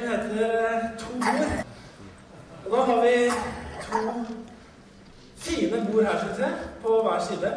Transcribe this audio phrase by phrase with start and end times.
[0.00, 1.64] Preken heter To ord.
[2.66, 3.30] Og da har vi
[3.82, 4.24] to
[5.36, 7.52] fine bord her, syns jeg, på hver side.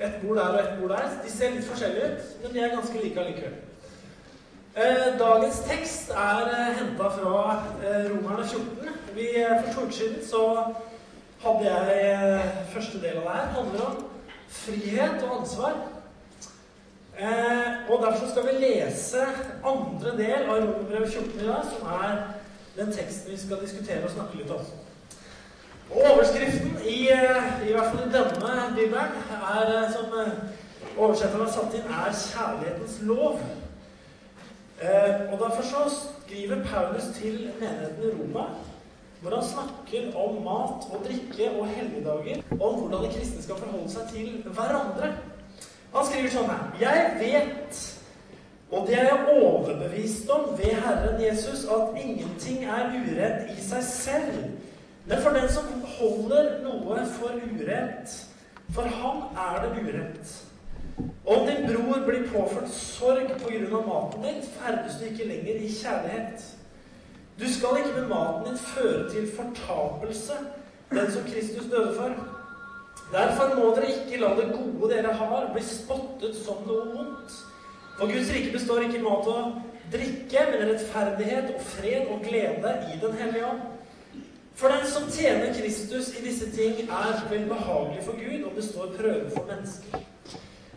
[0.00, 1.08] Et bord der og et bord der.
[1.24, 3.54] De ser litt forskjellige ut, men de er ganske like allikevel.
[4.76, 8.88] Eh, dagens tekst er eh, henta fra eh, Romerne 14.
[9.14, 10.42] Vi, eh, for to uker siden så
[11.44, 13.46] hadde jeg eh, første del av det her.
[13.56, 14.04] handler om
[14.48, 15.72] frihet og ansvar.
[17.18, 19.22] Eh, og Derfor skal vi lese
[19.66, 22.18] andre del av Romerbrevet 14 i dag, som er
[22.76, 24.60] den teksten vi skal diskutere og snakke litt om.
[25.90, 29.16] Og Overskriften i, eh, i hvert fall i denne bibelen,
[29.54, 30.32] er, eh, som eh,
[30.98, 33.42] oversetteren har satt inn, er 'kjærlighetens lov'.
[34.82, 38.44] Eh, og Derfor så skriver Paulus til menigheten i Roma,
[39.20, 43.90] hvor han snakker om mat og drikke og helligdager, om hvordan de kristne skal forholde
[43.90, 45.12] seg til hverandre.
[45.94, 47.78] Han skriver sånn her Jeg vet,
[48.70, 53.86] og det er jeg overbevist om ved Herren Jesus, at ingenting er urett i seg
[53.86, 54.42] selv.
[55.08, 58.12] Men for den som holder noe for urett,
[58.76, 60.34] for ham er det urett.
[61.24, 63.80] Om din bror blir påført sorg pga.
[63.86, 66.44] maten din, ferdes du ikke lenger i kjærlighet.
[67.40, 70.32] Du skal ikke med maten din føre til fortapelse,
[70.90, 72.37] den som Kristus døde for.
[73.12, 77.38] Derfor må dere ikke la det gode dere har, bli spottet som noe vondt.
[77.98, 79.54] For Guds rike består ikke i mat og
[79.92, 83.64] drikke, men rettferdighet og fred og glede i Den hellige ånd.
[84.58, 88.92] For den som tjener Kristus i disse ting, er vel behagelig for Gud og består
[88.98, 90.04] prøve for mennesker.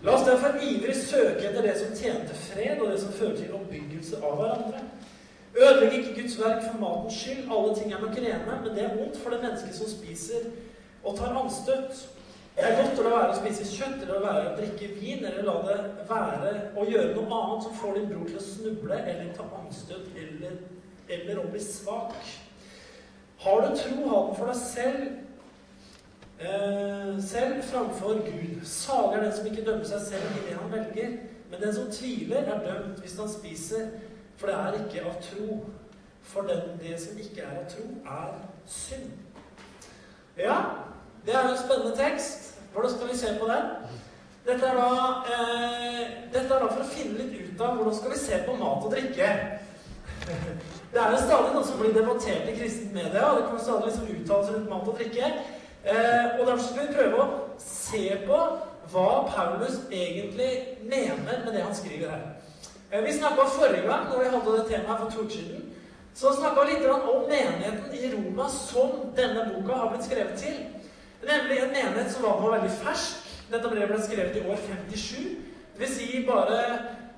[0.04, 3.54] La oss derfor ivrig søke etter det som tjente fred, og det som fører til
[3.58, 4.86] oppbyggelse av hverandre.
[5.58, 7.44] Ødelegg ikke Guds verk for matens skyld.
[7.52, 10.48] Alle ting er nok rene, men det er vondt for det mennesket som spiser
[11.04, 12.08] og tar anstøt.
[12.56, 15.24] Det er godt å la være å spise kjøtt eller å være å drikke vin,
[15.26, 15.78] eller la det
[16.10, 20.20] være å gjøre noe annet som får din bror til å snuble eller ta anstøt
[20.20, 20.58] eller,
[21.08, 22.18] eller å bli svak.
[23.42, 25.02] Har du tro, ha den for deg selv
[26.42, 28.60] eh, selv framfor Gud.
[28.68, 31.18] Salig er den som ikke dømmer seg selv i det han velger.
[31.52, 33.90] Men den som tviler, er dømt hvis han spiser,
[34.38, 35.60] for det er ikke av tro.
[36.22, 38.38] For den, det som ikke er av tro, er
[38.70, 39.10] synd.
[40.38, 40.60] Ja,
[41.26, 42.48] det er jo en spennende tekst.
[42.74, 43.66] Hvordan skal vi se på den?
[44.46, 44.88] Dette er, da,
[45.34, 48.56] eh, dette er da for å finne litt ut av hvordan skal vi se på
[48.58, 49.28] mat og drikke.
[50.92, 53.92] Det er jo stadig noe som blir debattert i kristent media, og det kommer stadig
[53.92, 55.30] liksom uttalelser rundt mat og drikke.
[55.84, 57.30] Eh, og Derfor skal vi prøve å
[57.62, 58.42] se på
[58.92, 60.52] hva Paulus egentlig
[60.84, 62.26] mener med det han skriver her.
[62.92, 65.70] Eh, vi snakka forrige gang når vi hadde det temaet for to siden,
[66.16, 70.81] så snakka vi litt om menigheten i Roma som denne boka har blitt skrevet til.
[71.22, 73.30] Nemlig en menighet som var, på veldig fersk.
[73.52, 75.16] Dette brevet ble skrevet i år 57.
[75.76, 76.58] Det vil si bare,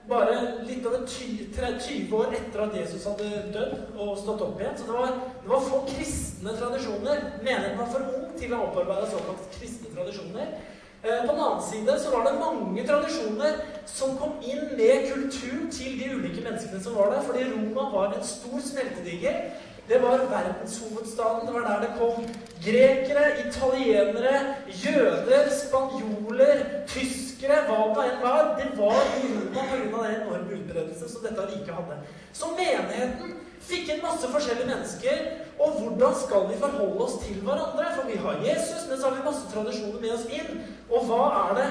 [0.10, 0.36] bare
[0.68, 4.78] litt over 20, 20 år etter at Jesus hadde dødd og stått opp igjen.
[4.80, 7.26] Så det var, det var få kristne tradisjoner.
[7.42, 10.56] Menigheten var for ung til å opparbeide såkalt kristne tradisjoner.
[11.04, 13.58] Eh, på den annen side så var det mange tradisjoner
[13.92, 17.24] som kom inn med kulturen til de ulike menneskene som var der.
[17.28, 19.52] Fordi Roma var en stor smeltedigel.
[19.88, 21.48] Det var verdenshovedstaden.
[21.48, 22.26] Det var der det kom
[22.66, 26.58] grekere, italienere, jøder, spanjoler,
[26.88, 28.54] tyskere Hva det enn var.
[28.60, 30.04] Det var i Roma pga.
[30.04, 31.98] den enorme utbredelsen som dette riket hadde.
[32.34, 35.26] Så menigheten fikk inn masse forskjellige mennesker.
[35.60, 37.90] Og hvordan skal vi forholde oss til hverandre?
[37.96, 40.64] For vi har Jesus, men så har vi masse tradisjoner med oss inn.
[40.90, 41.70] Og hva er det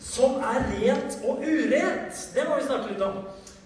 [0.00, 2.24] som er rent og urent?
[2.34, 3.20] Det må vi snakke litt om.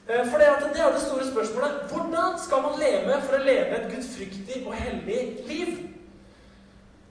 [0.06, 1.70] For det, det er det store spørsmålet.
[1.91, 5.70] Hvordan skal man leve for å leve et gudfryktig og hellig liv?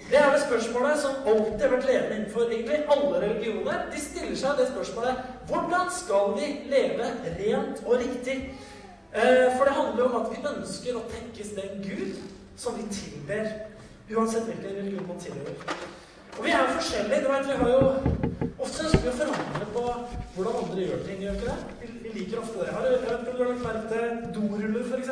[0.10, 3.86] Det er det spørsmålet som alltid har vært levende innenfor egentlig alle religioner.
[3.94, 7.10] De stiller seg det spørsmålet hvordan skal vi leve
[7.40, 8.38] rent og riktig?
[9.14, 12.22] For det handler om at vi ønsker å tenkes den Gud
[12.58, 13.50] som vi tilber.
[14.14, 15.76] Uansett hvilken religion man tilhører.
[16.38, 17.24] Og vi er jo forskjellige.
[17.24, 18.33] Du vet, vi har jo
[18.64, 19.82] Ofte ønsker vi å forandre på
[20.36, 21.22] hvordan andre gjør ting.
[21.24, 21.90] gjør ikke det?
[22.04, 22.70] Vi liker ofte det.
[22.72, 24.06] Har, du har lagt merke til
[24.38, 25.10] doruller, f.eks.?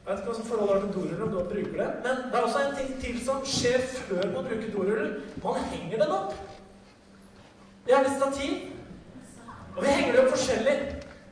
[0.00, 1.88] Jeg vet ikke hva som forholdet har til doruller, om du bruker det.
[2.04, 5.10] Men det er også en ting til som skjer før man bruker doruller.
[5.44, 6.36] Man henger den opp.
[7.88, 8.52] Er litt stativ.
[9.76, 10.76] Og vi henger det opp forskjellig.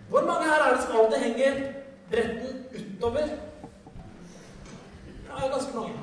[0.08, 1.58] Hvor mange her er det som alltid henger
[2.08, 3.34] bretten utover?
[5.28, 5.98] Ja, det er ganske mange.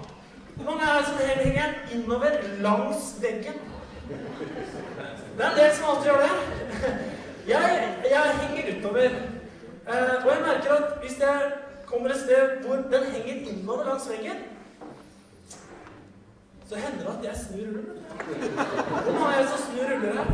[0.56, 3.64] Hvor mange er det som henger innover langs veggen?
[4.07, 6.34] Det er en del som alltid gjør det.
[7.48, 7.63] Jeg,
[8.12, 9.10] jeg henger utover.
[9.90, 11.52] Eh, og jeg merker at hvis jeg
[11.86, 14.38] kommer et sted hvor den henger innover langs veggen,
[16.69, 17.98] så hender det at jeg snur rullen.
[19.19, 20.28] Mange er det som snur ruller her?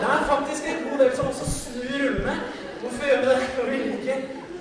[0.00, 2.36] Det er faktisk en god del som også snur rullene.
[2.80, 3.42] Hvorfor gjør vi det?
[3.56, 4.16] For vi liker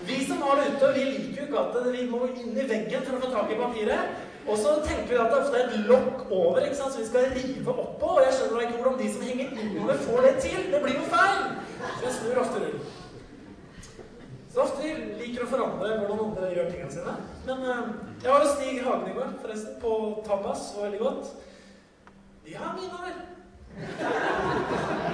[0.05, 3.51] Vi som har det ikke at vi må inn i veggen for å få tak
[3.53, 4.30] i papiret.
[4.47, 7.07] Og så tenker vi at det ofte er et lokk over ikke sant, som vi
[7.07, 8.07] skal rive oppå.
[8.15, 10.59] Og jeg skjønner ikke hvordan de som henger innover, får det til.
[10.73, 11.43] Det blir jo feil!
[11.81, 12.97] Så jeg snur ofte rundt.
[14.53, 17.13] Så ofte liker å forandre hvordan andre gjør tingene sine.
[17.45, 17.85] Men uh,
[18.23, 19.93] jeg var hos Stig Hagen i går, forresten, på
[20.25, 20.65] Tapas.
[20.71, 21.25] Det var veldig godt.
[22.45, 23.13] De har mye innover.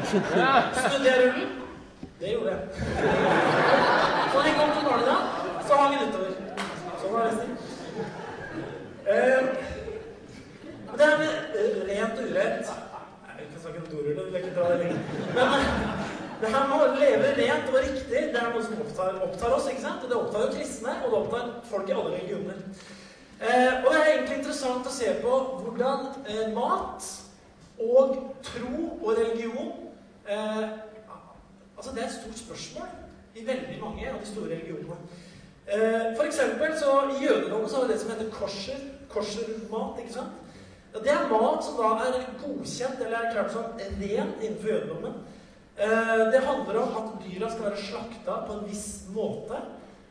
[0.07, 1.49] Snudde jeg rullen?
[2.19, 2.59] Det gjorde jeg.
[4.31, 5.17] Så da jeg kom til Marlina,
[5.67, 6.31] så hang den utover.
[6.97, 7.66] Sånn var det,
[9.07, 9.47] Uh,
[10.97, 11.17] det er
[11.87, 14.97] rent urent Jeg ikke snakke om dorull, vil ikke dra det lenger.
[15.35, 15.61] Men uh,
[16.41, 19.69] det her med å leve rent og riktig, det er noe som opptar, opptar, oss.
[19.71, 20.03] ikke sant?
[20.03, 22.59] Og det opptar jo kristne, og det opptar folk i alle religioner.
[23.39, 27.09] Uh, og det er egentlig interessant å se på hvordan mat
[27.77, 28.13] og
[28.43, 29.75] tro og religion
[31.77, 32.87] Altså, det er et stort spørsmål
[33.37, 34.97] i veldig mange av de store religionene.
[36.17, 38.81] For eksempel så I jødedommen har vi det som heter korser
[39.13, 39.99] koshermat.
[40.03, 40.43] ikke sant?
[40.97, 45.17] Det er mat som da er godkjent eller er klart som ren innenfor jødedommen.
[45.77, 49.59] Eh, det handler om at dyra skal være slakta på en viss måte.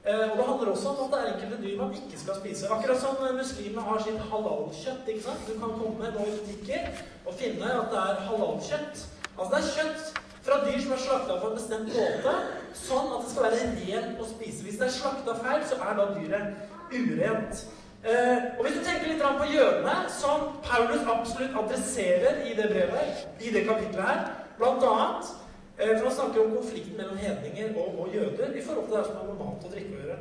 [0.07, 2.69] Eh, og det handler også om at det er enkelte dyr man ikke skal spise.
[2.71, 5.09] Akkurat som muslimene har sitt halalkjøtt.
[5.09, 5.49] ikke sant?
[5.49, 9.03] Du kan komme nå i butikker og finne at det er halalkjøtt.
[9.39, 12.35] Altså det er kjøtt fra dyr som er slakta på en bestemt måte,
[12.79, 14.63] sånn at det skal være rent å spise.
[14.63, 16.47] Hvis det er slakta feil, så er da dyret
[16.95, 17.65] urent.
[18.07, 23.25] Eh, og Hvis du tenker litt på jødene, som Paulus absolutt adresserer i det brevet,
[23.41, 24.21] i det kapitlet her,
[24.59, 25.33] blant annet
[25.79, 29.05] eh, for å snakke om konflikten mellom hedninger og, og, jøder i forhold til det
[29.09, 30.19] som har med mat og drikke å gjøre,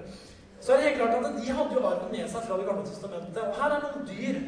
[0.66, 2.90] så er det helt klart at de hadde jo arven med seg fra Det gamle
[2.90, 3.42] testamentet.
[3.44, 4.42] Og her er noen dyr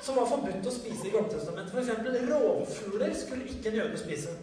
[0.00, 1.74] som var forbudt å spise i Gamle testamentet.
[1.76, 2.28] F.eks.
[2.32, 4.36] rovfugler skulle ikke en jøde spise.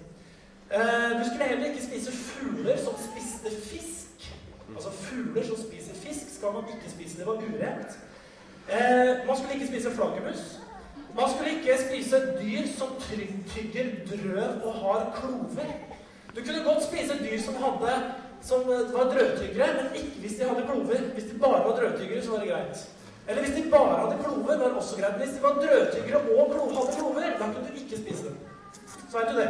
[0.70, 4.34] Eh, du skulle heller ikke spise fugler som spiste fisk.
[4.76, 7.18] Altså fugler som spiser fisk, skal man ikke spise.
[7.18, 7.98] Det var urent.
[8.70, 10.60] Eh, man skulle ikke spise flaggermus.
[11.16, 12.90] Man skulle ikke spise dyr som
[13.54, 15.68] tygger drøv og har klover.
[16.36, 17.94] Du kunne godt spise dyr som, hadde,
[18.42, 20.98] som eh, var drøvtyggere, men ikke hvis de hadde klover.
[21.14, 22.78] Hvis de bare var drøvtyggere, så var det greit.
[23.28, 25.16] Eller hvis de bare hadde klover, var det også greit.
[25.22, 28.38] Hvis de var drøvtyggere og hadde klover, da kunne du ikke spise dem.
[29.10, 29.50] Så veit du det.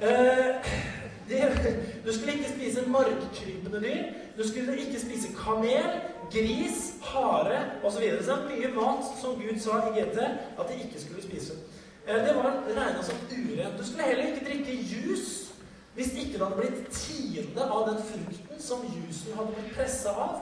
[0.00, 0.54] Eh,
[1.28, 1.76] det.
[2.06, 4.02] Du skulle ikke spise markkrypende dyr.
[4.38, 5.90] Du skulle ikke spise kamel,
[6.32, 8.04] gris, hare osv.
[8.18, 11.58] Så, så mye mat som Gud sa i GT at de ikke skulle spise.
[12.06, 13.78] Eh, det var regna som urent.
[13.78, 15.50] Du skulle heller ikke drikke juice
[15.94, 20.38] hvis ikke det hadde blitt tiende av den frukten som jusen hadde blitt pressa av.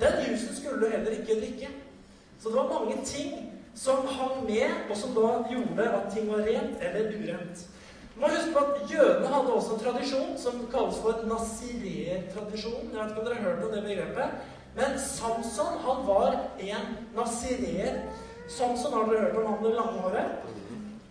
[0.00, 1.68] Den jusen skulle du heller ikke drikke.
[2.40, 6.44] Så det var mange ting som hang med, og som da gjorde at ting var
[6.48, 7.66] rent eller urent.
[8.14, 12.94] Du må huske på at Jødene hadde også en tradisjon som kalles for nasirer-tradisjonen.
[12.94, 14.46] Jeg vet ikke om dere har hørt om det begrepet.
[14.76, 16.86] Men Samson han var en
[17.16, 18.02] nazireer.
[18.48, 20.26] Samson har dere hørt om han med lange håret?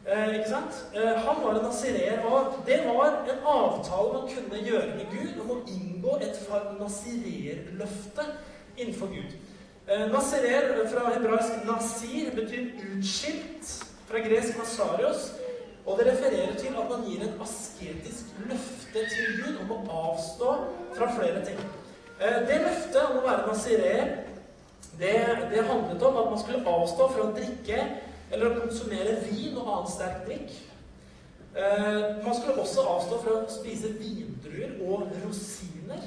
[0.06, 0.76] Eh, ikke sant?
[0.94, 2.26] Eh, han var en nazireer.
[2.26, 6.38] og det var en avtale man kunne gjøre med Gud om å inngå et
[6.80, 8.26] nazireerløfte
[8.78, 9.34] innenfor Gud.
[9.88, 13.74] Eh, nazireer fra hebraisk nasir betyr utskilt.
[14.06, 15.32] Fra gresk nasarios.
[15.86, 20.54] Og det refererer til at man gir et asketisk løfte til Gud om å avstå
[20.98, 21.60] fra flere ting.
[22.20, 24.12] Eh, det løftet om å være nazirer,
[24.96, 25.16] det,
[25.52, 27.80] det, handlet om at man skulle avstå fra å drikke
[28.32, 30.54] eller å konsumere vin og annen sterk drikk.
[31.56, 36.06] Eh, man skulle også avstå fra å spise vindruer og rosiner.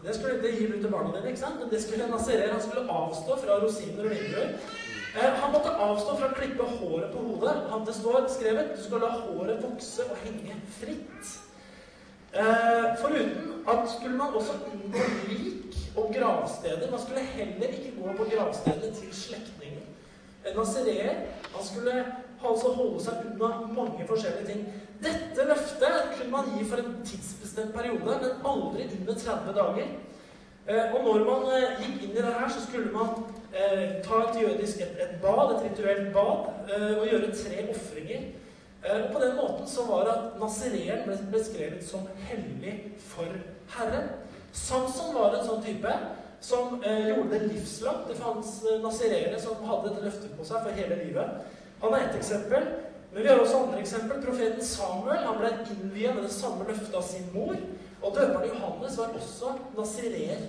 [0.00, 1.60] Det skulle ikke gi ut til barna dine, ikke sant?
[1.60, 2.50] men det skulle nazirer.
[2.50, 4.56] Han skulle avstå fra rosiner og vindruer.
[5.14, 7.54] Eh, han måtte avstå fra å klippe håret på hodet.
[7.70, 11.32] Han det står skrevet du skal la håret vokse og henge fritt.
[12.32, 16.90] Eh, foruten at skulle man også unngå lik og gravsteder.
[16.90, 19.82] Man skulle heller ikke gå på gravstedet til slektningen.
[20.46, 21.14] En nazireer
[21.54, 22.04] han skulle
[22.48, 24.62] altså holde seg unna mange forskjellige ting.
[25.02, 29.90] Dette løftet kunne man gi for en tidsbestemt periode, men aldri under 30 dager.
[30.68, 33.08] Eh, og når man eh, gikk inn i det her, så skulle man
[33.50, 38.30] eh, ta et jødisk et, et bad, et rituelt bad, eh, og gjøre tre ofringer.
[38.82, 43.28] Eh, og På den måten så var det at Nazireen ble beskrevet som hellig for
[43.76, 44.08] Herren.
[44.52, 45.96] Samson var en sånn type
[46.40, 48.08] som eh, gjorde det livslangt.
[48.08, 51.42] Det fantes eh, nazireere som hadde et løfte på seg for hele livet.
[51.82, 52.70] Han er ett eksempel.
[53.12, 54.22] Men vi har også andre eksempel.
[54.22, 57.56] Profeten Samuel han ble innviet med det samme løftet av sin mor.
[58.00, 60.46] Og døperen Johannes var også nazireer.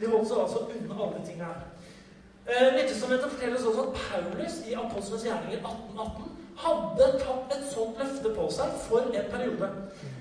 [0.00, 1.64] De holdt seg altså unna alle tingene her.
[2.50, 8.32] Eh, Nyttestamentet forteller også at Paulus i Apostlenes gjerninger 1818 hadde tatt et sånt løfte
[8.36, 9.68] på seg for en periode.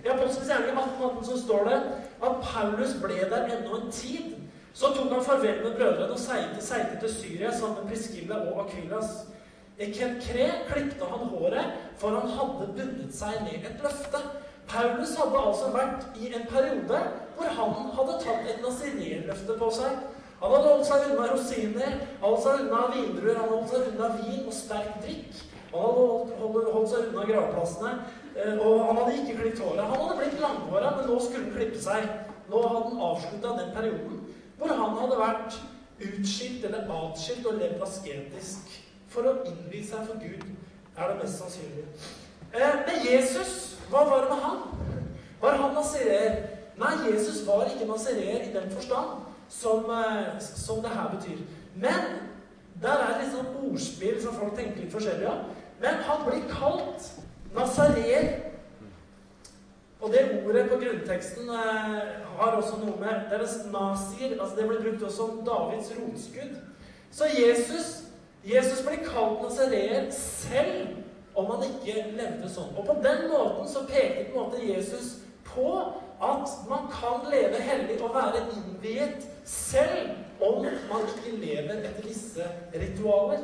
[0.06, 1.80] I Apostelens gjerning 1818 så står det
[2.28, 4.36] at Paulus ble der ennå en tid.
[4.74, 9.26] Så tok han farvel med brødrene og seilte til Syria sammen med Priskilla og Akvilas.
[9.80, 14.22] I Kenkre klipte han håret, for han hadde bundet seg med et løfte.
[14.70, 17.00] Paulus hadde altså vært i en periode
[17.36, 20.02] hvor han hadde tatt et nazinerløfte på seg.
[20.42, 24.46] Han hadde holdt seg unna rosiner, holdt seg unna vindruer, han holdt seg unna vin
[24.46, 25.42] og sterk drikk.
[25.72, 27.92] Han hadde holdt, holdt, holdt seg unna gravplassene,
[28.36, 29.84] eh, og han hadde ikke klippet håret.
[29.86, 32.08] Han hadde blitt langhåra, men nå skulle han klippe seg.
[32.50, 34.16] Nå hadde han avslutta den perioden
[34.60, 35.60] hvor han hadde vært
[36.04, 38.74] utskilt eller atskilt og levd asketisk
[39.10, 40.44] for å innvie seg for Gud,
[40.98, 41.86] er det mest sannsynlig.
[42.54, 43.54] Eh, men Jesus,
[43.90, 45.06] hva var det med han?
[45.40, 46.42] Var han nazirer?
[46.80, 51.40] Nei, Jesus var ikke nazirer i den forstand som, eh, som det her betyr.
[51.76, 52.20] Men
[52.82, 55.48] der er litt sånn ordspill som folk tenker litt forskjellig av.
[55.82, 57.12] Men han blir kalt
[57.56, 58.50] nazareer
[60.00, 61.96] og det ordet på grunnteksten eh,
[62.40, 66.54] har også noe med deres nazier altså Det blir brukt også som Davids rotskudd.
[67.12, 67.88] Så Jesus,
[68.48, 70.88] Jesus blir kalt nazareer selv
[71.36, 72.72] om han ikke levde sånn.
[72.80, 75.18] Og på den måten så peker på en måte Jesus
[75.50, 75.68] på
[76.24, 82.48] at man kan leve hellig og være innviet selv om man ikke lever etter disse
[82.72, 83.44] ritualer.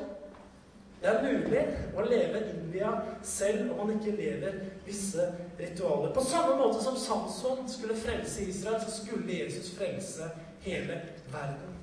[1.01, 1.63] Det er mulig
[1.97, 2.91] å leve India
[3.23, 5.27] selv om man ikke lever visse
[5.59, 6.13] ritualer.
[6.15, 10.31] På samme måte som Samson skulle frelse Israel, så skulle Jesus frelse
[10.65, 11.01] hele
[11.33, 11.75] verden.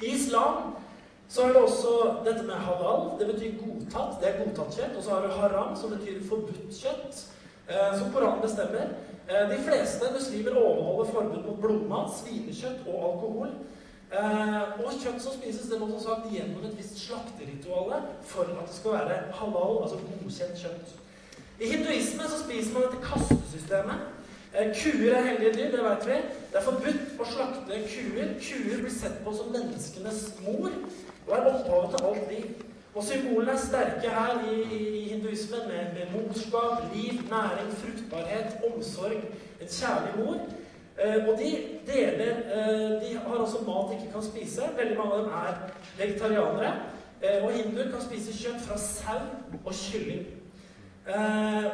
[0.00, 0.76] I islam
[1.28, 1.90] så er det også
[2.24, 3.12] dette med halal.
[3.18, 4.16] Det betyr godtatt.
[4.20, 4.96] Det er godtatt kjøtt.
[4.96, 7.20] Og så har du haram, som betyr forbudt kjøtt.
[7.70, 8.96] Eh, som Koranen bestemmer.
[9.28, 13.52] Eh, de fleste muslimer overholder forbud mot blodmat, svinekjøtt og alkohol.
[14.10, 18.64] Eh, og kjøtt som spises, det må som sagt gjennom et visst slakterituale for at
[18.66, 20.96] det skal være halal, altså godkjent kjøtt.
[21.60, 24.08] I hinduisme så spiser man dette kastesystemet.
[24.54, 26.16] Eh, kuer er hellige dyr, det vet vi.
[26.50, 28.32] Det er forbudt å slakte kuer.
[28.42, 30.74] Kuer blir sett på som menneskenes mor
[31.28, 32.66] og er opphavet til alt liv.
[32.94, 39.22] Og symbolene er sterke her i, i hinduismen med, med morskap, liv, næring, fruktbarhet, omsorg,
[39.60, 40.42] en kjærlig mor.
[40.98, 41.50] Eh, og de
[41.86, 44.62] deler eh, De har også mat de ikke kan spise.
[44.78, 45.54] Veldig mange av dem er
[45.98, 46.72] vegetarianere.
[47.22, 49.20] Eh, og hinduer kan spise kjøtt fra sau
[49.64, 50.26] og kylling.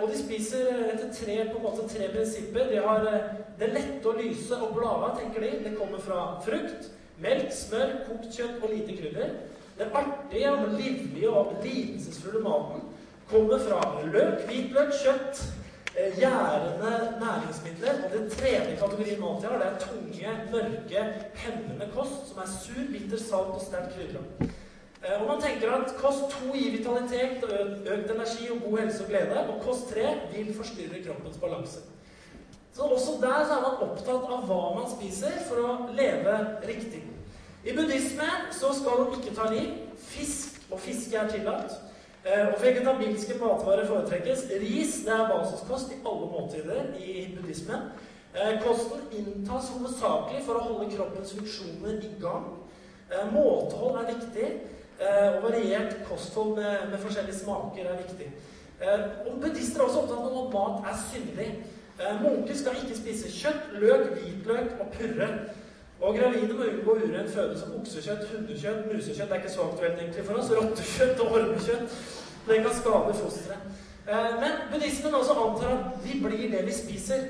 [0.03, 2.71] Og de spiser etter tre, på en måte, tre prinsipper.
[2.71, 3.03] De har
[3.59, 5.51] det lette og lyse og blade, tenker de.
[5.65, 6.87] Det kommer fra frukt,
[7.21, 9.35] melk, smør, kokt kjøtt og lite krydder.
[9.77, 12.87] Den artige, livlige og lidelsesfulle maten
[13.29, 15.43] kommer fra løk, hvitløk, kjøtt,
[15.97, 17.95] gjærende næringsmidler.
[18.05, 21.01] Og den tredje kategorien mat jeg har, det er tunge, mørke,
[21.35, 24.23] hemmende kost som er sur, bitter, salt og sterkt krydra.
[25.05, 27.45] Eh, og man tenker at kost 2 gir vitalitet,
[27.95, 29.49] økt energi og god helse og glede.
[29.49, 31.81] Og kost 3 vil forstyrre kroppens balanse.
[32.77, 36.35] Så også der så er man opptatt av hva man spiser for å leve
[36.69, 37.01] riktig.
[37.65, 39.71] I buddhisme så skal man ikke ta liv.
[39.99, 41.73] Fisk og fiske er tillatt.
[42.27, 44.49] Eh, og vegetabilske matvarer foretrekkes.
[44.61, 47.85] Ris det er basiskost i alle måltider i buddhismen.
[48.35, 52.49] Eh, kosten inntas hovedsakelig for å holde kroppens funksjoner i gang.
[53.13, 54.49] Eh, måtehold er viktig,
[54.97, 58.31] og variert kosthold med, med forskjellige smaker er viktig.
[59.27, 61.49] Og Buddhister er også opptatt av at mat er syndig.
[62.23, 65.29] Munker skal ikke spise kjøtt, løk, hvitløk og purre.
[66.01, 69.29] Og gravide må unngå urent føde som oksekjøtt, hundekjøtt, musekjøtt.
[69.29, 70.53] Det er ikke så aktuelt egentlig for oss.
[70.59, 71.99] Rottekjøtt og ormekjøtt.
[72.49, 73.83] Det kan skade fosteret.
[74.09, 77.25] Eh, men buddhismen også antar at vi blir det vi spiser.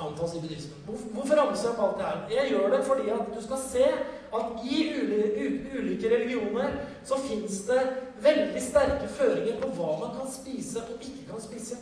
[0.00, 0.78] Antas i buddhismen.
[1.14, 2.40] Hvorfor ramser jeg opp alt det her?
[2.40, 3.86] Jeg gjør det fordi at du skal se
[4.38, 4.76] at i
[5.78, 7.80] ulike religioner så fins det
[8.22, 11.78] veldig sterke føringer på hva man kan spise og ikke kan spise.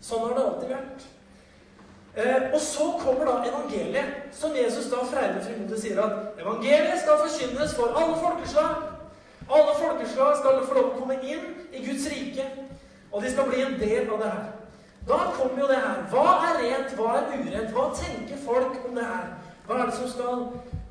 [0.00, 1.08] Sånn har det alltid vært.
[2.16, 7.20] Eh, og så kommer da evangeliet, som Jesus da freidig frimodig sier at evangeliet skal
[7.22, 8.88] forkynnes for alle folkeslag.
[9.50, 12.46] Alle folkeslag skal få lov å komme inn i Guds rike,
[13.12, 14.48] og de skal bli en del av det her.
[15.08, 16.02] Da kommer jo det her.
[16.10, 17.70] Hva er rent, hva er urent?
[17.74, 19.30] Hva tenker folk om det her?
[19.66, 20.44] Hva er det som skal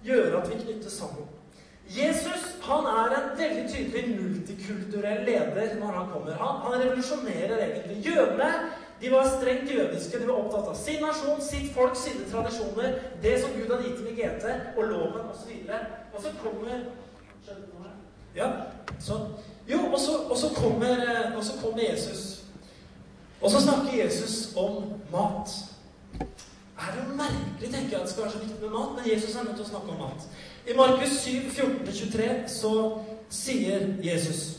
[0.08, 1.28] gjøre at vi knyttes sammen?
[1.90, 6.36] Jesus han er en veldig tydelig multikulturell leder når han kommer.
[6.38, 8.04] Han, han revolusjonerer egentlig.
[8.06, 8.50] Jødene
[9.02, 10.20] de var strengt jødiske.
[10.20, 14.02] De var opptatt av sin nasjon, sitt folk, sine tradisjoner, det som Gud hadde gitt
[14.02, 15.54] dem i GT, og loven osv.
[15.70, 16.84] Og, og så kommer
[18.36, 18.50] ja,
[19.02, 19.32] sånn.
[19.70, 22.44] Jo, og så, og, så kommer, eh, og så kommer Jesus.
[23.42, 25.52] Og så snakker Jesus om mat.
[26.80, 29.36] Er det merkelig tenker jeg at det skal være så viktig med mat, men Jesus
[29.36, 30.28] er nødt til å snakke om mat.
[30.68, 32.74] I Markus 7, 14-23 så
[33.30, 34.59] sier Jesus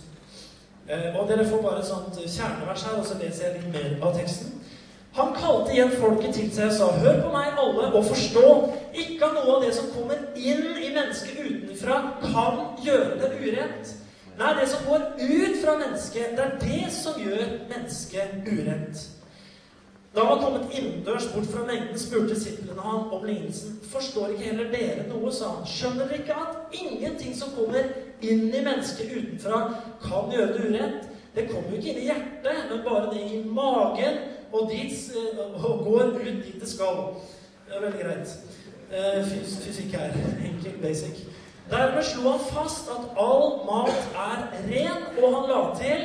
[0.90, 4.16] Og dere får bare et sånt kjernevers her, og så leser jeg litt mer av
[4.16, 4.56] teksten.
[5.14, 8.50] Han kalte igjen folket til seg og sa, Hør på meg, alle, og forstå.
[9.04, 13.94] Ikke noe av det som kommer inn i mennesket utenfra, kan gjøre det urent.
[14.40, 17.42] Nei, det som går ut fra mennesket, det er det som gjør
[17.72, 19.02] mennesket urent.
[20.14, 23.76] Da han var kommet innendørs bort fra mengden, spurte disiplene han om lignelsen.
[23.92, 25.68] Forstår ikke heller dere noe, sa han.
[25.70, 29.60] Skjønner dere ikke at ingenting som kommer inn i mennesket utenfra,
[30.02, 33.42] kan gjøre det urett?' Det kommer jo ikke inn i hjertet, men bare ned i
[33.46, 34.16] magen,
[34.52, 37.14] og, dit, og går ut dit det skal.
[37.68, 38.32] Det er veldig greit.
[39.30, 40.16] Fys fysikk her.
[40.42, 41.22] Enkel, basic.
[41.70, 46.02] Dermed slo han fast at all mat er ren, og han la til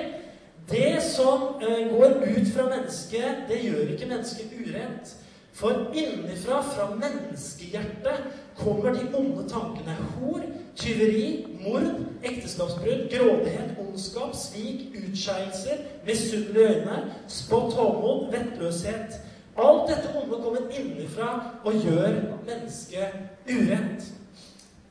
[0.69, 5.15] det som eh, går ut fra mennesket, det gjør ikke mennesket urent.
[5.55, 8.24] For innenfra, fra menneskehjertet,
[8.57, 9.95] kommer de onde tankene.
[10.15, 10.41] Hor,
[10.75, 19.22] tyveri, mord, ekteskapsbrudd, grådighet, ondskap, svik, utskeielser, misunnelige øyne, spott, håmod, vettløshet.
[19.57, 21.29] Alt dette onde kommer innenfra
[21.63, 22.12] og gjør
[22.48, 23.07] mennesket
[23.50, 24.03] urent.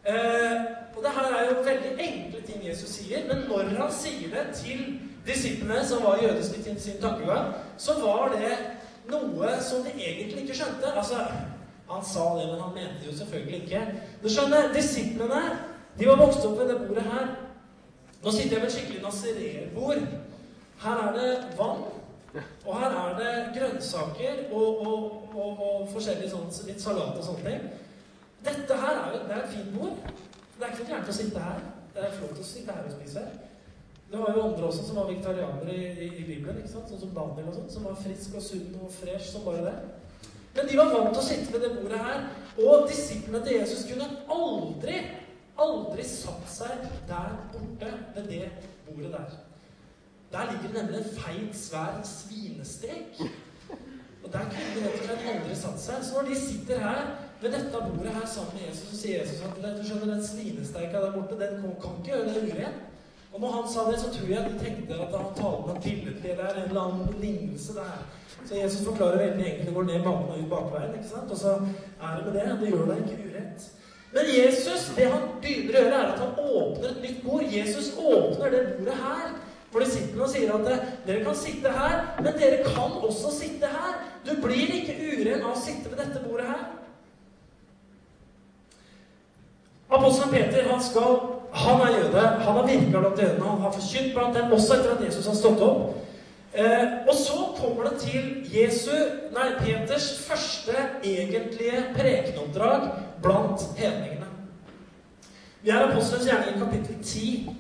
[0.09, 0.61] Eh,
[0.97, 4.55] og det her er jo veldig enkle ting Jesus sier, men når han sier det
[4.57, 4.81] til
[5.27, 8.53] disiplene som var jødiske til sin tankegang, så var det
[9.11, 10.93] noe som de egentlig ikke skjønte.
[10.97, 11.27] Altså,
[11.89, 13.81] Han sa det, men han mente det jo selvfølgelig ikke.
[14.23, 15.43] Du skjønner, Disiplene
[15.99, 17.27] de var vokst opp ved det bordet her.
[18.25, 20.01] Nå sitter jeg ved et skikkelig nazirerbord.
[20.81, 21.85] Her er det vann,
[22.67, 27.45] og her er det grønnsaker og, og, og, og forskjellig sånn, litt salat og sånne
[27.51, 27.69] ting.
[28.45, 30.01] Dette her er jo det er et fint bord.
[30.57, 31.61] Det er ikke så gærent å sitte her.
[31.95, 33.23] Det er flott å sitte her og spise.
[34.15, 36.87] Det var jo andre også som var vegetarianere i, i, Bibelen, ikke sant?
[36.87, 39.73] sånn som Daniel og sånn, som var frisk og sunn og fresh som bare det.
[40.55, 42.29] Men de var vant til å sitte ved det bordet her.
[42.63, 44.07] Og disiplene til Jesus kunne
[44.37, 45.01] aldri,
[45.67, 48.53] aldri satt seg der borte ved det
[48.87, 49.35] bordet der.
[50.37, 53.19] Der ligger det nemlig en feit, svær svinestek.
[53.75, 56.07] Og der kunne de rett og slett aldri satt seg.
[56.07, 59.43] Så når de sitter her ved dette bordet her sammen med Jesus, så sier Jesus
[59.51, 62.91] at du skjønner, den svinesteika der borte, den kan ikke gjøre det urent.
[63.35, 65.81] Og når han sa det, så tror jeg at de tenkte at han talte noe
[65.83, 67.97] billedlig der, en eller annen lignelse der.
[68.45, 70.95] Så Jesus forklarer veldig enkelt det går ned banen og ut bakveien.
[70.95, 71.31] ikke sant?
[71.31, 72.45] Og så er det med det.
[72.61, 73.67] Det gjør deg ikke urett.
[74.15, 77.45] Men Jesus, det han begynner å gjøre, er at han åpner et nytt bord.
[77.57, 79.27] Jesus åpner det bordet her.
[79.73, 83.67] For de sitter og sier at dere kan sitte her, men dere kan også sitte
[83.67, 83.97] her.
[84.23, 86.69] Du blir ikke uren av å sitte ved dette bordet her.
[89.91, 92.21] Apostelen Peter han skal han er jøde.
[92.21, 93.45] Han har virka blant jødene.
[93.45, 95.95] Han har forkynt blant dem også etter at Jesus har stått opp.
[96.55, 98.95] Eh, og så kommer det til Jesu,
[99.35, 102.91] nei, Peters første egentlige prekenoppdrag
[103.23, 104.29] blant hedningene.
[105.63, 107.57] Vi er apostelens gjerning i kapittel 10.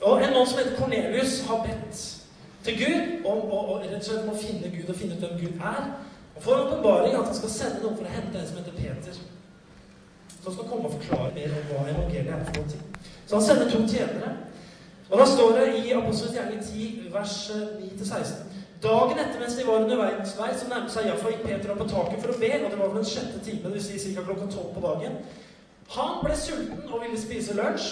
[0.00, 2.18] Og En mann som heter Kornelius, har bedt
[2.64, 5.24] til Gud om, om, om, rett og slett om å finne Gud og finne ut
[5.24, 5.88] hvem Gud er.
[6.36, 9.20] Og får åpenbaring at han skal sende noen for å hente en som heter Peter.
[10.42, 12.97] Som skal komme og forklare mer om hva evangeliet er for noe.
[13.28, 14.36] Så han sender to tjenere.
[15.10, 17.36] Og da står det i Apostelens gjerning 10, vers
[17.80, 18.48] 9-16
[18.82, 21.80] Dagen etter mens de var under verdens vei, så nærmet seg Jaffa, gikk Peter opp
[21.82, 23.88] på taket for å be, og det var vel den sjette timen, dvs.
[23.90, 24.22] Si ca.
[24.22, 25.16] klokka tolv på dagen.
[25.96, 27.88] Han ble sulten og ville spise lunsj.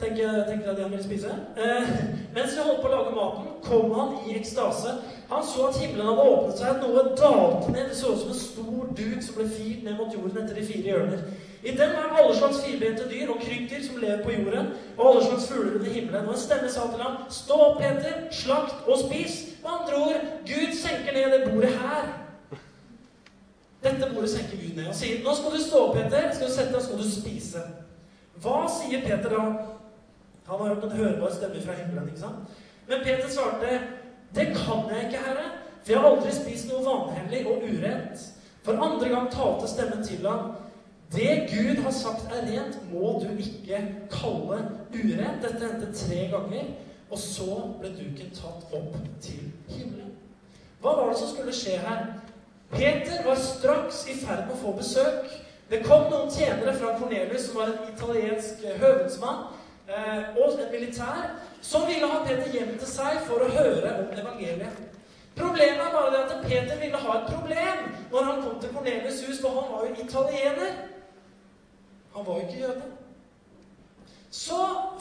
[0.00, 1.28] Tenker, tenker at han ville spise.
[1.56, 1.88] Eh,
[2.34, 4.94] mens vi holdt på å lage maten, kom han i ekstase.
[5.28, 7.90] Han så at himmelen hadde åpnet seg, at noe dalte ned.
[7.90, 10.64] Det så ut som en stor duk som ble firt ned mot jorden etter de
[10.70, 11.26] fire hjørner.
[11.62, 15.24] I den var alle slags firbente dyr og krypdyr som lever på jorden, og alle
[15.26, 16.24] slags fugler under himmelen.
[16.24, 20.24] Og en stemme sa til ham, 'Stå opp, Peter, slakt og spis.' Med andre ord,
[20.46, 22.08] Gud senker ned det bordet her.
[23.84, 26.34] Dette bordet senker Gud ned og sier, 'Nå skal du stå opp, Peter.
[26.34, 27.68] Skal du sette deg, skal du spise.'
[28.40, 29.42] Hva sier Peter da?
[30.50, 32.08] Han har hørt en hørbar stemme fra himmelen.
[32.08, 32.58] ikke sant?
[32.88, 33.80] Men Peter svarte,
[34.34, 35.46] 'Det kan jeg ikke, Herre,
[35.84, 38.26] for jeg har aldri spist noe vanhellig og urent.'
[38.62, 40.52] For andre gang talte stemmen til ham.
[41.12, 43.78] Det Gud har sagt er rent, må du ikke
[44.10, 44.58] kalle
[44.94, 45.42] urent.
[45.42, 46.64] Dette hendte tre ganger.
[47.10, 50.12] Og så ble duken tatt opp til himmelen.
[50.80, 52.04] Hva var det som skulle skje her?
[52.70, 55.26] Peter var straks i ferd med å få besøk.
[55.70, 59.42] Det kom noen tjenere fra Cornelius, som var en italiensk høvedsmann,
[59.90, 64.14] eh, og en militær, som ville ha Peter hjem til seg for å høre om
[64.14, 64.86] evangeliet.
[65.36, 69.20] Problemet er bare det at Peter ville ha et problem når han kom til Cornelius'
[69.26, 70.72] hus, for han var jo italiener.
[72.14, 72.88] Han var jo ikke jøde.
[74.30, 74.58] Så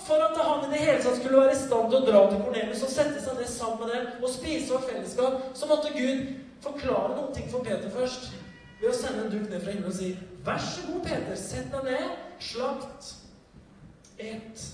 [0.08, 2.40] for at han i det hele tatt skulle være i stand til å dra til
[2.44, 6.32] Cornelius og sette seg ned sammen med dem og spise av fellesskap, så måtte Gud
[6.64, 8.32] forklare noen ting for Peter først
[8.80, 11.68] ved å sende en duk ned fra himmelen og si Vær så god, Peter, sett
[11.74, 13.10] deg ned, slakt,
[14.20, 14.68] et.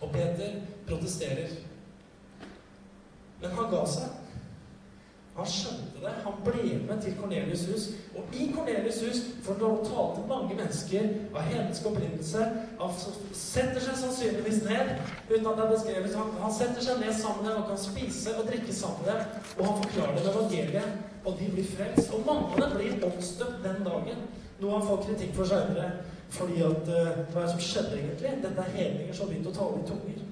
[0.00, 1.54] Og Peter protesterer.
[3.42, 4.18] Men han ga seg.
[5.32, 6.10] Han skjønte det.
[6.26, 7.86] Han ble med til Kornelius' hus.
[8.16, 12.48] Og i Kornelius' hus får han tale til mange mennesker av hedensk opprinnelse.
[12.82, 12.92] Han
[13.32, 14.92] setter seg sannsynligvis ned
[15.30, 16.18] uten at det er beskrevet.
[16.20, 19.12] Han, han setter seg ned sammen med dem og kan spise og drikke sammen med
[19.14, 19.40] dem.
[19.56, 22.12] Og han forklarer dem evangeliet, og de blir frelst.
[22.12, 24.26] Og mange av dem blir omstøpt den dagen.
[24.60, 25.88] Noe han får kritikk for seinere.
[26.32, 28.36] Fordi at uh, Hva er det som skjedde egentlig?
[28.42, 30.22] Dette er hedninger som begynte å tale i tunger.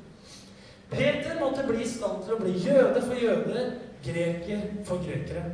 [0.90, 5.44] Peter måtte bli i stand til å bli jøde for jøder, greker for grekere.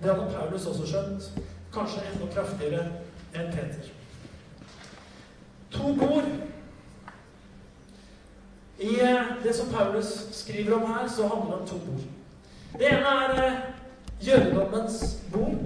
[0.00, 1.28] Det hadde Paulus også skjønt.
[1.74, 2.86] Kanskje enda kraftigere
[3.34, 3.92] enn Peter.
[5.76, 6.32] To bord.
[8.78, 12.08] I eh, det som Paulus skriver om her, så handler det om to bord.
[12.78, 13.60] Det ene er eh,
[14.26, 15.62] jødedommens bord,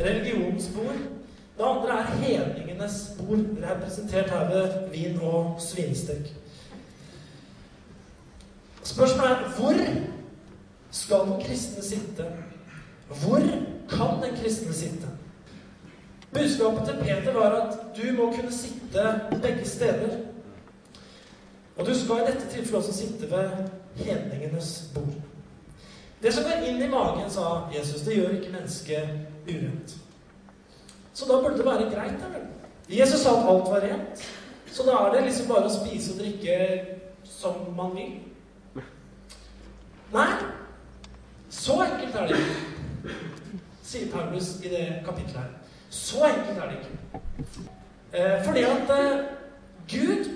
[0.00, 1.19] religionens bord.
[1.60, 3.38] Det andre er hedningenes bord,
[3.70, 6.34] representert her ved vin og svinestek.
[8.82, 9.74] Spørsmålet er hvor
[10.90, 12.24] skal den kristne sitte?
[13.08, 13.40] Hvor
[13.90, 15.08] kan den kristne sitte?
[16.32, 20.16] Budskapet til Peter var at du må kunne sitte begge steder.
[21.76, 23.50] Og du skal i dette tilfellet også sitte ved
[23.96, 25.14] hedningenes bord.
[26.22, 29.08] Det som går inn i magen, sa Jesus, det gjør ikke mennesket
[29.48, 30.00] urent.
[31.20, 32.38] Så da burde det være greit, da?
[32.88, 34.22] Jesus sa at alt var rent.
[34.72, 36.54] Så da er det liksom bare å spise og drikke
[37.28, 38.14] som man vil.
[40.14, 40.30] Nei,
[41.52, 43.18] så enkelt er det ikke,
[43.84, 45.50] sier Paulus i det kapitlet her.
[45.90, 47.64] Så enkelt er det ikke.
[48.12, 49.24] Eh, fordi at eh,
[49.92, 50.30] Gud,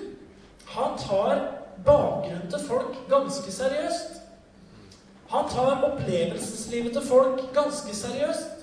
[0.75, 1.47] han tar
[1.85, 4.21] bakgrunnen til folk ganske seriøst.
[5.33, 8.54] Han tar opplevelseslivet til folk ganske seriøst.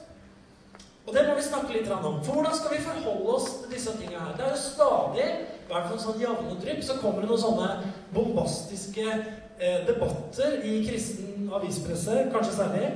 [1.07, 2.21] Og det må vi snakke litt om.
[2.23, 4.35] For hvordan skal vi forholde oss til disse tingene her?
[4.38, 5.29] Det er jo stadig,
[5.62, 7.71] i hvert fall sånn jevne drypp, så kommer det noen sånne
[8.15, 12.93] bombastiske eh, debatter i kristen avispresse, kanskje særlig,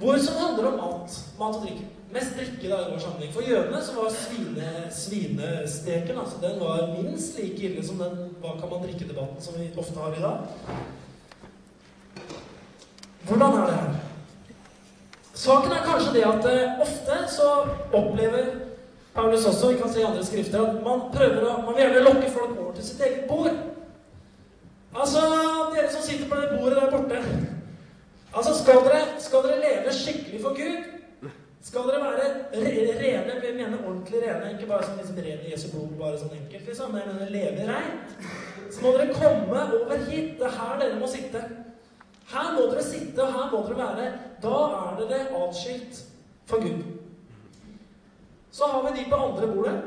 [0.00, 1.18] hvor som handler om mat.
[1.38, 1.90] Mat og drikke.
[2.12, 3.32] Mest drikke da, i vår sammenheng.
[3.32, 8.56] For jødene så var svine, svinesteken altså, den var minst like ille som den hva
[8.58, 10.48] kan man drikke-debatten som vi ofte har i dag.
[13.28, 14.11] Hvordan er det her?
[15.42, 17.48] Saken er kanskje det at eh, ofte så
[17.90, 18.52] opplever
[19.14, 22.04] Paulus også, vi kan se i andre skrifter, at man prøver å Man vil gjerne
[22.06, 23.56] lokke folk over til sitt eget bord.
[24.94, 25.24] Altså,
[25.74, 27.20] dere som sitter på det bordet der borte
[28.32, 31.30] Altså, skal dere, skal dere leve skikkelig for Gud?
[31.62, 32.30] Skal dere være
[33.02, 36.64] rene, vi mener ordentlig rene, ikke bare sånn liksom rene Jesu blod, bare sånn enkelt,
[36.70, 38.16] liksom, men leve reint,
[38.72, 40.38] så må dere komme over hit.
[40.38, 41.42] Det er her dere må sitte.
[42.32, 44.12] Her må dere sitte, og her må dere være.
[44.42, 46.04] Da er dere atskilt
[46.46, 46.82] for Gud.
[48.50, 49.82] Så har vi de på andre bordet,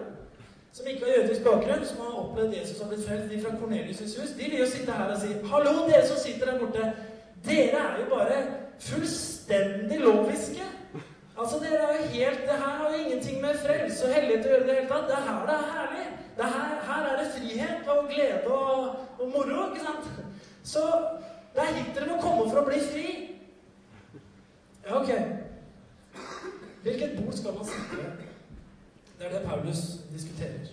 [0.73, 4.21] som ikke har jødisk bakgrunn, som har opplevd Jesus har blitt frelst, de fra Kornelius'
[4.21, 4.31] hus.
[4.37, 6.93] De vil jo sitte her og si 'Hallo, dere som sitter der borte.
[7.45, 8.37] Dere er jo bare
[8.79, 10.71] fullstendig loviske.'
[11.39, 14.49] Altså, dere er jo helt, Det her har jo ingenting med frelse og hellighet å
[14.49, 15.07] gjøre i det hele tatt.
[15.07, 16.07] Det er her det er herlig.
[16.37, 20.05] Det her, her er det frihet og glede og, og moro, ikke sant?
[20.63, 20.81] Så
[21.55, 23.34] det er hit dere må komme for å bli fri.
[24.85, 25.09] Ja, ok.
[26.83, 28.11] Hvilket bord skal man sitte ved?
[29.19, 29.77] Det er det Paulus
[30.13, 30.67] diskuterer.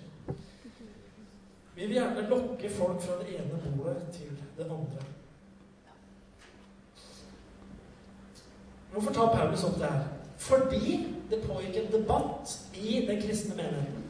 [1.74, 5.04] Vi vil gjerne lokke folk fra det ene bordet til det andre.
[8.92, 10.04] Hvorfor tar Paulus opp det her?
[10.36, 14.02] Fordi det pågikk en debatt i den kristne menigheten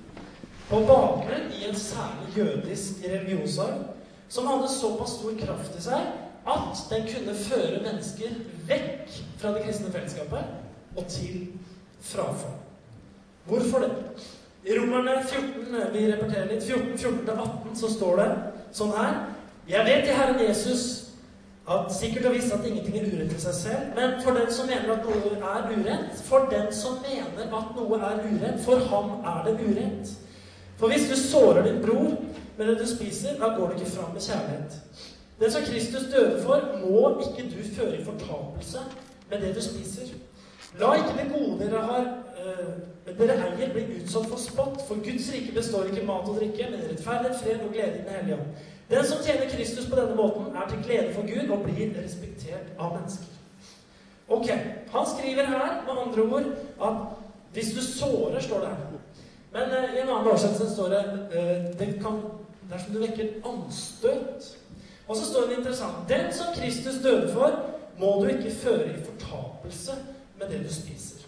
[0.68, 3.84] på bakgrunn i en særlig jødisk religionsarv
[4.28, 6.06] som hadde såpass stor kraft i seg
[6.46, 11.46] at den kunne føre mennesker vekk fra det kristne fellesskapet og til
[12.00, 12.58] frafall.
[13.46, 13.92] Hvorfor det?
[14.64, 18.28] I Romerne 14, vi repeterer litt, 14, 14-18 så står det
[18.74, 19.16] sånn her
[19.68, 20.84] Jeg vet i Herren Jesus
[21.70, 24.66] at sikkert og visst at ingenting er urett i seg selv, men for den som
[24.66, 29.12] mener at noe er urett, for den som mener at noe er urett, for ham
[29.22, 30.10] er det urett.
[30.80, 32.16] For hvis du sårer din bror
[32.58, 34.80] med det du spiser, da går du ikke fram med kjærlighet.
[35.40, 38.78] Det som Kristus døde for, må ikke du føre i fortapelse
[39.30, 40.12] med det du spiser.
[40.80, 42.04] La ikke det gode dere har
[43.06, 46.68] men dere eier, bli utsatt for spott, for Guds rike består ikke mat og drikke,
[46.70, 48.68] men rettferdighet, fred og glede i Den hellige ånd.
[48.90, 52.70] Den som tjener Kristus på denne måten, er til glede for Gud og blir respektert
[52.78, 53.38] av mennesker.
[54.28, 54.48] Ok,
[54.92, 56.46] Han skriver her med andre ord
[56.88, 56.96] at
[57.52, 58.76] hvis du sårer, står det her.
[59.52, 61.02] Men uh, i en annen oversettelse står det
[61.34, 62.20] uh, det kan,
[62.70, 64.52] dersom du vekker anstøt.
[65.08, 67.58] Og så står det interessant Den som Kristus døde for,
[67.98, 69.92] må du ikke føre i fortapelse
[70.38, 71.22] med det du spiser.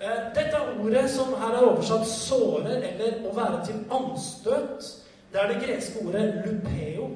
[0.00, 4.96] Uh, dette ordet som her er oversatt 'såre' eller 'å være til anstøt',
[5.32, 7.10] det er det greske ordet 'lupeo'.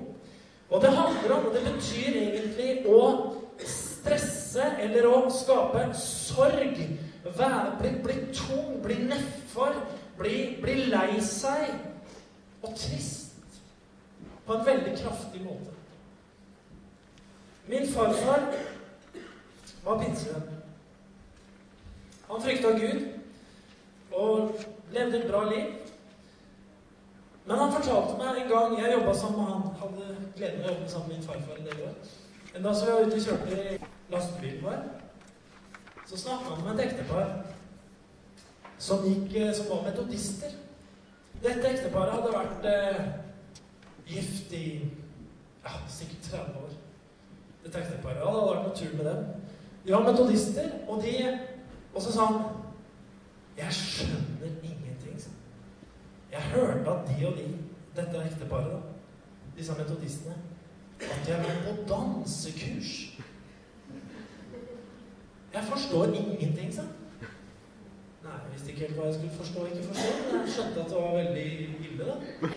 [0.70, 3.32] Og det handler om, og det betyr egentlig å
[3.66, 6.78] stresse eller å skape sorg.
[7.24, 9.72] Være, bli, bli tung, bli nedfor,
[10.18, 11.70] bli, bli lei seg
[12.62, 13.23] og trist.
[14.46, 15.72] På en veldig kraftig måte.
[17.66, 18.42] Min farfar
[19.84, 20.50] var pinsevenn.
[22.28, 23.06] Han frykta Gud
[24.12, 24.60] og
[24.92, 25.72] levde et bra liv.
[27.46, 29.74] Men han fortalte meg en gang Jeg jobba sammen med han.
[29.80, 31.98] Hadde gleden av å jobbe sammen med min farfar en del år.
[32.54, 33.78] En dag så var ute og kjørte
[34.10, 34.82] lastebilen vår,
[36.06, 37.32] så snakka han med et ektepar
[38.78, 40.52] som, gikk, eh, som var metodister.
[41.42, 43.00] Dette ekteparet hadde vært eh,
[44.06, 44.64] gift i
[45.64, 46.70] ja, sikkert 30 år.
[47.64, 49.24] Det ekteparet ja, det hadde vært noe tur med dem.
[49.86, 51.38] De var metodister, og de
[51.94, 52.42] Og så sa han
[53.56, 55.20] Jeg skjønner ingenting.
[55.20, 55.28] Så.
[56.32, 57.44] Jeg hørte at de og de,
[57.96, 58.80] dette ekteparet, da,
[59.56, 60.34] disse metodistene,
[61.00, 62.90] at de er med på dansekurs.
[65.54, 66.82] Jeg forstår ingenting, sa
[68.24, 70.90] Nei, jeg visste ikke helt hva jeg skulle forstå ikke forstå, men jeg skjønte at
[70.90, 71.48] det var veldig
[71.86, 72.48] ille, da.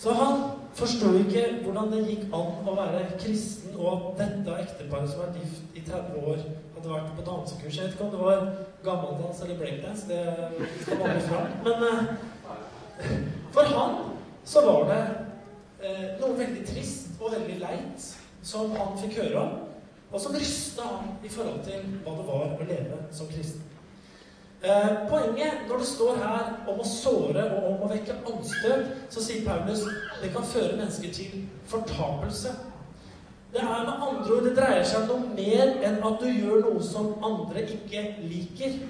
[0.00, 0.38] Så han
[0.74, 5.30] forsto ikke hvordan det gikk an å være kristen, og at dette ekteparet som har
[5.30, 6.40] vært gift i 30 år,
[6.74, 7.76] hadde vært på dansekurs.
[7.76, 8.48] Jeg vet ikke om det var
[8.84, 11.54] gammeldans eller breakdance, det skal man fram.
[11.66, 13.20] Men eh,
[13.54, 13.94] for han
[14.44, 15.02] så var det
[15.84, 18.10] eh, noe veldig trist og veldig leit
[18.44, 19.54] som han fikk høre om,
[20.10, 23.62] og som rysta han i forhold til hva det var å leve som kristen.
[24.64, 29.20] Eh, poenget når det står her om å såre og om å vekke anstøt, så
[29.20, 29.82] sier Paulus
[30.22, 32.54] det kan føre mennesker til fortapelse.
[33.52, 36.64] Det er med andre ord, det dreier seg om noe mer enn at du gjør
[36.64, 38.80] noe som andre ikke liker.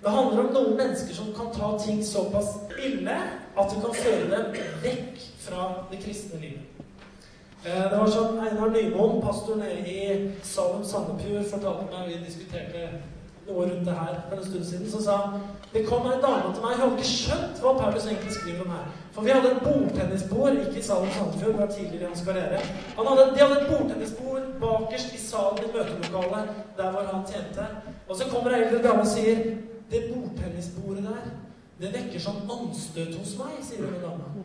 [0.00, 3.18] Det handler om noen mennesker som kan ta ting såpass ille
[3.58, 6.84] at det kan føre dem vekk fra det kristne livet.
[7.66, 10.04] Eh, det var sånn Einar Nymoen, pastor nede i
[10.46, 13.18] Salum Sandefjord, fortalte meg Vi diskuterte
[13.50, 15.40] noe rundt det her for en stund siden, så sa han
[15.72, 18.72] det kom en dame til meg, hun hadde ikke skjønt hva Paulus egentlig skriver om
[18.74, 18.86] her.
[19.14, 22.62] For vi hadde et bordtennisbord, ikke i salen Sandefjord, det var tidligere i hans karriere.
[22.96, 27.66] Hadde, de hadde et bordtennisbord bakerst i salen i møtelokalet, der hvor han tjente.
[28.08, 29.44] Og så kommer ei eldre dame og sier
[29.90, 31.30] det bordtennisbordet der,
[31.80, 34.42] det vekker sånn anstøt hos meg, sier hun dama.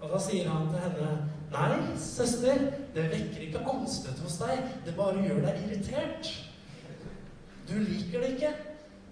[0.00, 1.12] Og da sier han til henne
[1.50, 2.60] Nei, søster,
[2.94, 4.60] det vekker ikke anstøt hos deg.
[4.86, 6.28] Det bare gjør deg irritert.
[7.70, 8.52] Du liker det ikke,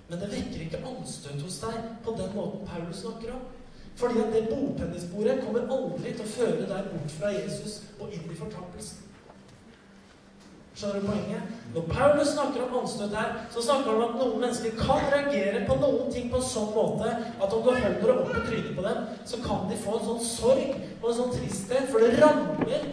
[0.08, 3.44] men det vekker ikke anstøt hos deg på den måten Paulus snakker om.
[3.98, 8.26] Fordi at det bordtennisbordet kommer aldri til å føre deg bort fra Jesus og inn
[8.30, 9.04] i fortapelsen.
[10.78, 11.54] Skjønner du poenget?
[11.74, 15.64] Når Paulus snakker om anstøt her, så snakker han om at noen mennesker kan reagere
[15.66, 18.76] på noen ting på en sånn måte at om du holder deg opp på trynet
[18.76, 22.22] på dem, så kan de få en sånn sorg og en sånn tristhet, for det
[22.22, 22.86] rammer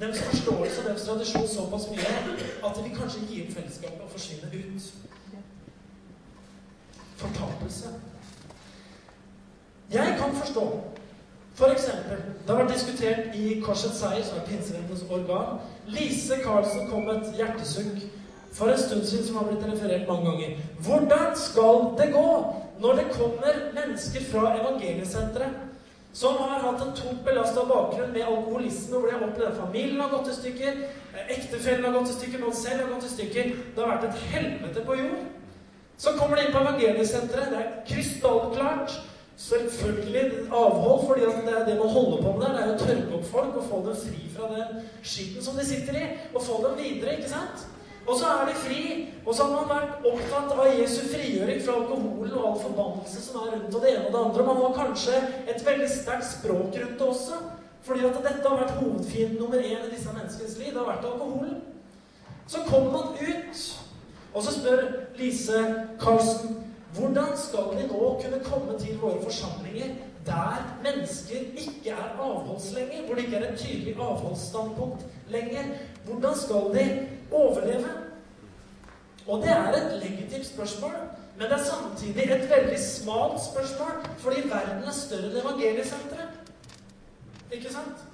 [0.00, 2.14] deres forståelse og deres tradisjon såpass mye
[2.64, 4.92] at de vil kanskje gi opp fellesskapet og forsvinne ut.
[7.16, 7.92] Fortapelse.
[9.92, 10.66] Jeg kan forstå
[11.54, 15.60] for eksempel, Det har vært diskutert i Korsets seier, som er pinsevennenes organ.
[15.86, 18.00] Lise Karlsen kom med et hjertesukk
[18.52, 20.56] for en stund siden som har blitt referert mange ganger.
[20.80, 22.30] Hvordan skal det gå
[22.80, 25.71] når det kommer mennesker fra evangeliesenteret
[26.12, 30.00] som har hatt en tungt belasta bakgrunn med alkoholisme, hvor de har opplevd at familien
[30.00, 30.82] har gått i stykker,
[31.28, 34.26] ektefellen har gått i stykker, man selv har gått i stykker Det har vært et
[34.34, 35.24] helvete på jord.
[35.96, 37.50] Så kommer de inn på evangeliesenteret.
[37.52, 39.00] Det er krystallklart.
[39.42, 42.56] Selvfølgelig avhold, fordi det er det man holder på med der.
[42.56, 45.64] Det er å tørke opp folk og få dem fri fra den skitten som de
[45.66, 47.16] sitter i, og få dem videre.
[47.16, 47.64] ikke sant?
[48.06, 48.82] Og så er de fri.
[49.26, 53.42] Og så har man vært opptatt av Jesu frigjøring fra alkoholen og all forbannelse som
[53.42, 54.46] er rundt og det ene og det andre.
[54.48, 55.20] Man har kanskje
[55.52, 57.38] et veldig sterkt språk rundt det også.
[57.82, 60.70] Fordi at dette har vært hovedfienden nummer én i disse menneskenes liv.
[60.70, 61.62] Det har vært alkoholen.
[62.46, 63.62] Så kommer man ut,
[64.34, 64.82] og så spør
[65.18, 65.62] Lise
[66.00, 66.58] Karlsen
[66.92, 69.94] hvordan skal de nå kunne komme til våre forsamlinger
[70.26, 75.62] der mennesker ikke er avholds lenger, hvor det ikke er et tydelig avholdsstandpunkt lenger?
[76.04, 77.88] Hvordan skal de overleve?
[79.26, 80.94] Og det er et legitimt spørsmål,
[81.38, 86.40] men det er samtidig et veldig smalt spørsmål, fordi verden er større enn evangeliesenteret.
[87.52, 88.08] Ikke sant?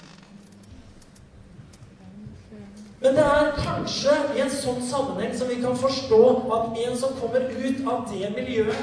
[3.00, 6.22] Men det er kanskje i en sånn sammenheng som vi kan forstå
[6.56, 8.80] at en som kommer ut av det miljøet,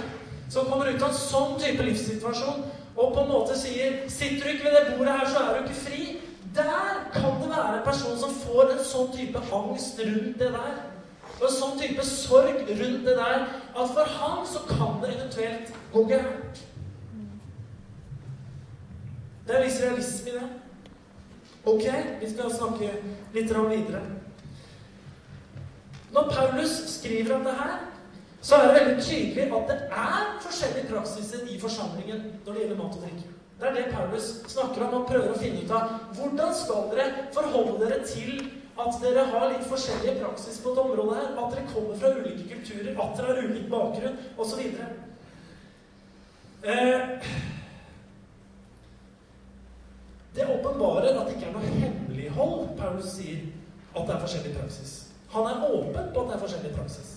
[0.50, 2.64] som kommer ut av en sånn type livssituasjon,
[2.96, 5.64] og på en måte sier 'Sitter du ikke ved det bordet her, så er du
[5.64, 6.18] ikke fri',
[6.56, 10.76] der kan det være en person som får en sånn type angst rundt det der.
[11.42, 15.74] Og en sånn type sorg rundt det der at for han så kan det eventuelt
[15.94, 16.62] gå gærent.
[19.48, 20.50] Det er viss realisme i det.
[21.66, 21.86] Ok,
[22.22, 22.92] vi skal snakke
[23.34, 24.02] litt videre.
[26.14, 27.76] Når Paulus skriver om det her,
[28.46, 32.78] så er det veldig tydelig at det er forskjellige praksiser i forsamlingen når det gjelder
[32.78, 33.32] mat og drikke.
[33.60, 35.96] Det er det Paulus snakker om og prøver å finne ut av.
[36.14, 38.44] Hvordan skal dere forholde dere til
[38.84, 41.32] at dere har litt forskjellige praksis på et område her?
[41.42, 44.62] At dere kommer fra ulike kulturer, at dere har ulik bakgrunn, osv.
[46.66, 47.34] Eh,
[50.36, 53.46] det åpenbarer at det ikke er noe hemmelighold, Paulus sier,
[53.96, 54.98] at det er forskjellig praksis.
[55.34, 57.16] Han er åpen på at det er forskjellig praksis.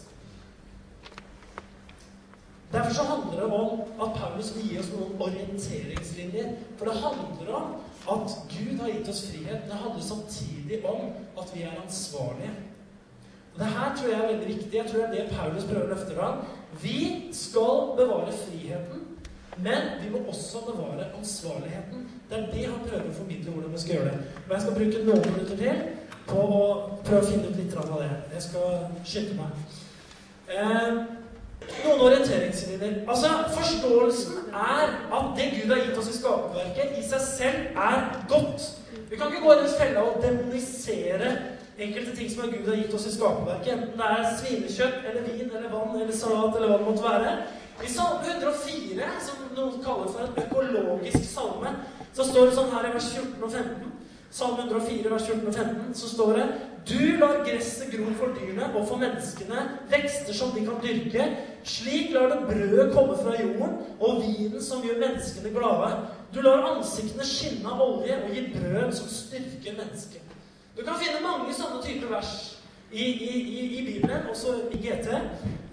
[2.88, 6.53] Derfor så handler det om at Paulus vil gi oss noen orienteringslinjer.
[6.79, 7.66] For det handler om
[8.14, 9.66] at Gud har gitt oss frihet.
[9.68, 12.55] Det handler samtidig om at vi er ansvarlige.
[13.53, 14.79] Og det her tror jeg er veldig viktig.
[14.79, 16.40] Jeg tror det er det Paulus prøver å løfte fram.
[16.87, 17.03] Vi
[17.42, 19.05] skal bevare friheten,
[19.68, 22.09] men vi må også bevare ansvarligheten.
[22.31, 24.33] Det er det han prøver å formidle hvordan vi skal gjøre det.
[24.46, 25.85] Og jeg skal bruke noen minutter til
[26.33, 26.64] på å
[27.05, 28.11] prøve å finne ut litt av det.
[28.33, 29.79] Jeg skal skynde meg.
[30.48, 31.17] Eh,
[31.85, 32.96] noen orienteringslinjer.
[33.09, 38.02] Altså, Forståelsen er at det Gud har gitt oss i skaperverket, i seg selv er
[38.31, 38.66] godt.
[39.11, 41.37] Vi kan ikke gå i den fella og demonisere
[41.78, 43.72] enkelte ting som Gud har gitt oss i skaperverket.
[43.72, 47.37] Enten det er svinekjøtt eller vin eller vann eller salat eller hva det måtte være.
[47.85, 51.76] I Salme 104, som noen kaller for en økologisk salme,
[52.12, 53.92] så står det sånn her i vers 14 og 15
[54.31, 56.48] Salme 104, vers 14 og 15, så står det
[56.88, 61.28] Du lar gresset gro for dyrene og for menneskene, vekster som de kan dyrke.
[61.64, 65.90] Slik lar du brødet komme fra jorden, og vinen som gjør menneskene glade.
[66.34, 70.36] Du lar ansiktene skinne av olje og gir brød som styrker mennesket.
[70.76, 72.34] Du kan finne mange sånne typer vers
[72.92, 75.08] i, i, i, i Bibelen, også i GT,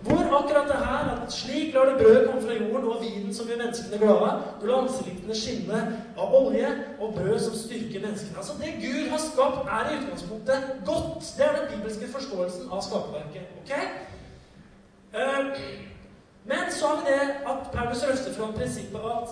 [0.06, 3.48] hvor akkurat det her at slik lar du brød komme fra jorden, og vinen som
[3.48, 4.32] gjør menneskene glade.
[4.62, 5.84] Du lar ansiktene skinne
[6.18, 8.38] av olje og brød som styrker menneskene.
[8.38, 11.32] Altså Det Gud har skapt, er i utgangspunktet godt.
[11.38, 13.56] Det er den bibelske forståelsen av skaperverket.
[13.62, 13.74] ok?
[15.16, 15.46] Uh,
[16.46, 19.30] men så har vi det at Paulus røster fram prinsippet at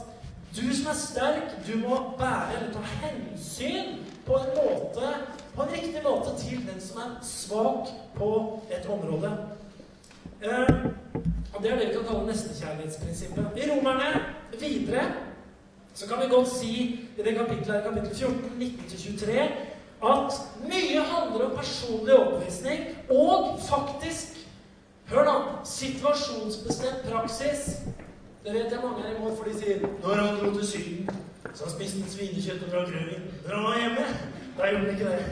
[0.55, 5.09] du som er sterk, du må bære eller ta hensyn på en måte,
[5.55, 8.29] på en riktig måte til den som er svak på
[8.71, 9.31] et område.
[10.41, 10.75] Eh,
[11.53, 13.45] og Det er det vi kan kalle nestekjærlighetsprinsippet.
[13.57, 14.21] I Romerne
[14.59, 15.03] videre
[15.93, 16.73] så kan vi godt si
[17.17, 19.31] i det kapittelet, kapittel 14, 19-23,
[20.03, 24.42] at mye handler om personlig overbevisning og faktisk
[25.11, 25.35] Hør nå!
[25.67, 27.67] Situasjonsbestemt praksis.
[28.43, 31.09] Det vet jeg mange er imot, for de sier Når han dro til Syden,
[31.53, 33.29] så han spiste svinekjøtt og drakk rødvin.
[33.45, 34.07] Når han var hjemme,
[34.57, 35.25] da gjorde han ikke det.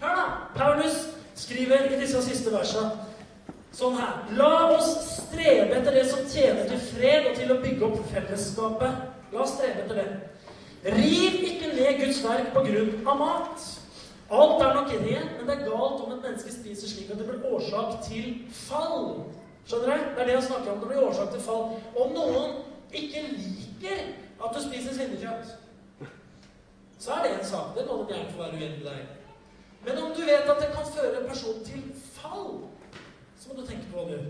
[0.00, 0.26] Hør, da!
[0.56, 0.96] Paulus
[1.34, 3.06] skriver i disse siste versene
[3.76, 4.22] Sånn her.
[4.38, 4.86] La oss
[5.18, 9.02] strebe etter det som tjener til fred og til å bygge opp fellesskapet.
[9.34, 10.94] La oss strebe etter det.
[10.94, 13.66] Riv ikke ned Guds verk på grunn av mat.
[14.30, 17.26] Alt er nok rent, men det er galt om et menneske spiser slik at det
[17.28, 19.26] blir årsak til fall.
[19.66, 20.08] Skjønner du?
[20.14, 20.80] Det er det han snakker om.
[20.80, 21.76] Det blir årsak til fall.
[21.94, 22.56] Om noen
[22.92, 24.02] ikke liker
[24.44, 25.54] at du spiser svinekjøtt,
[26.98, 27.74] så er det en sak.
[27.76, 29.04] Det må du gjerne få være uenig med deg.
[29.86, 31.84] Men om du vet at det kan føre en person til
[32.16, 32.56] fall
[33.46, 34.26] så må du tenke på hva du gjør.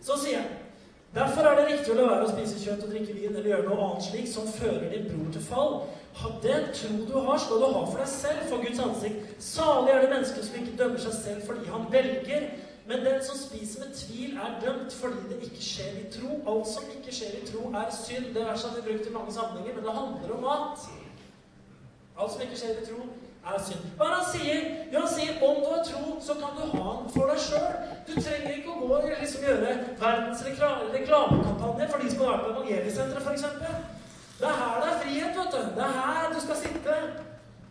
[0.00, 0.64] Så sier jeg
[1.14, 3.64] Derfor er det riktig å la være å spise kjøtt og drikke vin eller gjøre
[3.64, 5.70] noe annet slik som fører din bror til fall.
[6.42, 9.36] Den tro du har, skal du ha for deg selv, for Guds ansikt.
[9.42, 12.48] Salig er det mennesket som ikke dømmer seg selv fordi han velger.
[12.88, 16.30] Men den som spiser med tvil, er dømt fordi det ikke skjer i tro.
[16.50, 18.30] Alt som ikke skjer i tro, er synd.
[18.34, 20.86] Det verset har vi brukt i mange sammenhenger, men det handler om mat.
[22.18, 23.02] Alt som ikke skjer i tro,
[23.50, 23.84] er synd.
[23.98, 24.64] Hva er det han sier?
[24.92, 27.68] Jo, han sier om du har tro, så kan du ha den for deg sjøl.
[28.08, 32.44] Du trenger ikke å gå og liksom gjøre verdens reklamekampanje for de som har vært
[32.48, 33.97] på Evangeliesenteret, f.eks.
[34.38, 35.60] Det er her det er frihet, vet du.
[35.76, 36.94] Det er her du skal sitte.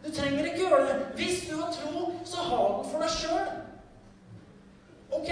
[0.05, 0.95] Du trenger ikke gjøre det.
[1.15, 3.47] Hvis du har tro, så ha den for deg sjøl.
[5.11, 5.29] Ok?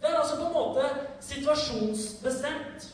[0.00, 0.82] Det er altså på en måte
[1.20, 2.90] situasjonsbestemt.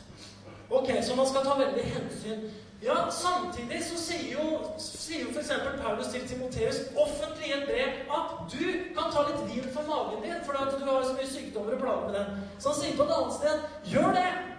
[0.69, 2.43] Ok, Så man skal ta veldig hensyn
[2.83, 4.45] ja, Samtidig så sier jo,
[4.79, 5.51] sier jo f.eks.
[5.81, 8.63] Paulus til Timoteus offentlig i et brev at du
[8.95, 11.83] kan ta litt vin for magen din fordi at du har så mye sykdommer og
[11.83, 12.47] plager med den.
[12.59, 14.50] Så han sier på et annet sted gjør det!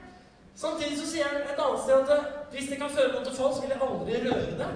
[0.56, 3.54] Samtidig så sier han et annet sted at hvis det kan føre noen til fall,
[3.54, 4.70] så vil jeg aldri røre det.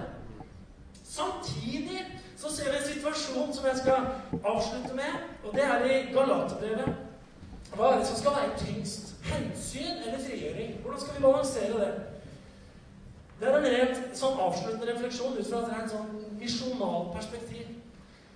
[1.03, 2.01] Samtidig
[2.37, 6.89] så ser vi en situasjon som jeg skal avslutte med, og det er i Galaterbrevet.
[7.75, 9.15] Hva er det som skal være tyngst?
[9.27, 10.77] Hensyn eller frigjøring?
[10.81, 11.91] Hvordan skal vi balansere det?
[13.39, 17.67] Det er en rent sånn avsluttende refleksjon ut fra et rent sånn misjonalt perspektiv.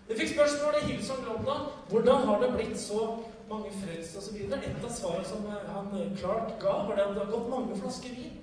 [0.09, 3.05] Vi fikk spørsmål i Hillsong London hvordan har det blitt så
[3.51, 4.35] mange frelst osv.
[4.35, 7.49] Et av svarene som eh, han klart Clark ga, var det at det har gått
[7.49, 8.35] mange flasker vin.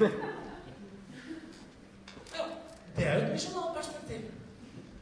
[2.36, 2.44] Ja,
[2.96, 4.28] Det er jo et misjonalt perspektiv.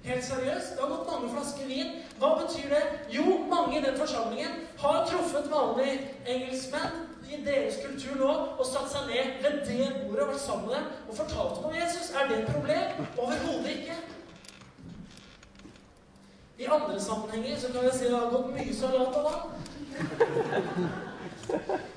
[0.05, 0.75] Helt seriøst.
[0.75, 1.91] Det har gått mange flasker vin.
[2.19, 2.83] Hva betyr det?
[3.13, 8.89] Jo, mange i den forsamlingen har truffet vanlige engelskmenn i deres kultur nå og satt
[8.93, 12.13] seg ned ved det bordet og vært sammen med dem og fortalt om Jesus.
[12.17, 13.05] Er det et problem?
[13.19, 13.99] Overhodet ikke.
[16.59, 19.43] I andre sammenhenger så kan jeg si at det har gått mye salat av vann.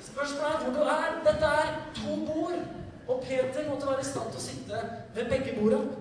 [0.10, 1.08] Spørsmålet er hvor du er.
[1.26, 2.60] Dette er to bord.
[3.08, 4.82] Og Peter måtte være i stand til å sitte
[5.16, 5.96] ved begge bordene.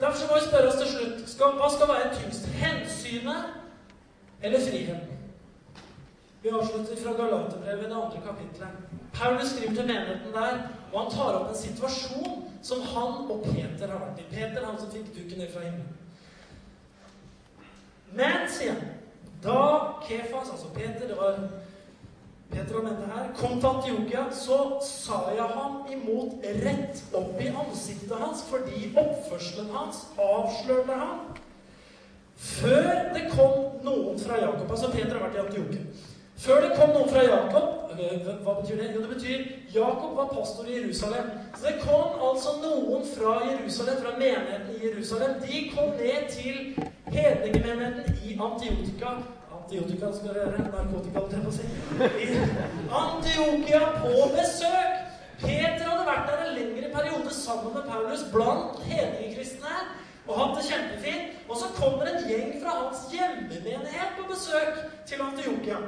[0.00, 2.48] Derfor så må vi spørre oss til slutt skal, hva skal være tyngst.
[2.62, 3.52] Hensynet
[4.42, 5.20] eller friheten?
[6.42, 8.80] Vi avslutter fra Galaterbrevet, det andre kapitlet.
[9.14, 10.58] Paulus skriver til menigheten der,
[10.92, 14.26] og han tar opp en situasjon som han og Peter har vært i.
[14.32, 16.03] Peter, han som fikk dukken ned fra himmelen.
[18.14, 18.90] Men, sier han,
[19.44, 19.60] da
[20.06, 21.38] Kefas, altså Peter, det var
[22.52, 27.50] Peter og mente her, kom til Antiokia, så sa jeg ham imot rett opp i
[27.50, 31.24] ansiktet hans fordi oppførselen hans avslørte ham.
[32.36, 35.84] Før det kom noen fra Jakob Altså, Peter har vært i Antiokia.
[36.44, 38.90] Før det kom noen fra Jakob Hva betyr det?
[38.94, 39.38] Jo, det betyr
[39.74, 41.30] Jakob var pastor i Jerusalem.
[41.56, 45.38] Så det kom altså noen fra Jerusalem, fra menigheten i Jerusalem.
[45.46, 46.56] De kom ned til
[47.06, 49.16] hedningemenigheten i Antiotika.
[49.58, 50.68] Antiotika skal dere gjøre.
[50.74, 51.66] Narkotika, holdt jeg på å si.
[53.02, 55.02] Antiokia på besøk.
[55.44, 59.74] Peter hadde vært der en lengre periode sammen med Paulus blant hedningekristne
[60.28, 61.42] og hatt det kjempefint.
[61.48, 65.82] Og så kommer en gjeng fra hans hjemmemenighet på besøk til Antiokia.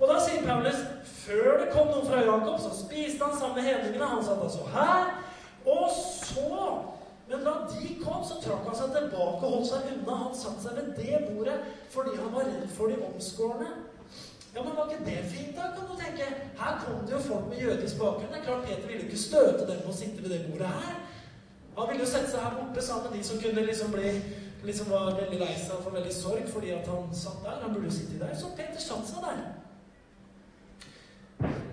[0.00, 0.80] Og da sier Paulus
[1.24, 4.10] før det kom noen fra Jakob, så spiste han sammen med hedningene.
[4.10, 5.14] Han satt altså her.
[5.64, 6.80] Og så
[7.28, 10.16] Men da de kom, så trakk han seg tilbake og holdt seg unna.
[10.26, 11.54] Han satte seg ved det bordet
[11.94, 13.70] fordi han var redd for de omskårne.
[14.54, 16.26] Ja, men Var ikke det fint, da, kan du tenke?
[16.58, 18.28] Her kom det jo folk med jødisk bakgrunn.
[18.28, 20.68] Det er klart Peter ville jo ikke støte dem med å sitte ved det bordet
[20.76, 21.00] her.
[21.78, 24.12] Han ville jo sette seg her borte sammen med de som kunne liksom bli
[24.64, 27.60] liksom var veldig lei seg for veldig sorg fordi at han satt der.
[27.64, 28.36] Han burde jo sitte der.
[28.36, 29.42] Så Peter satte seg der.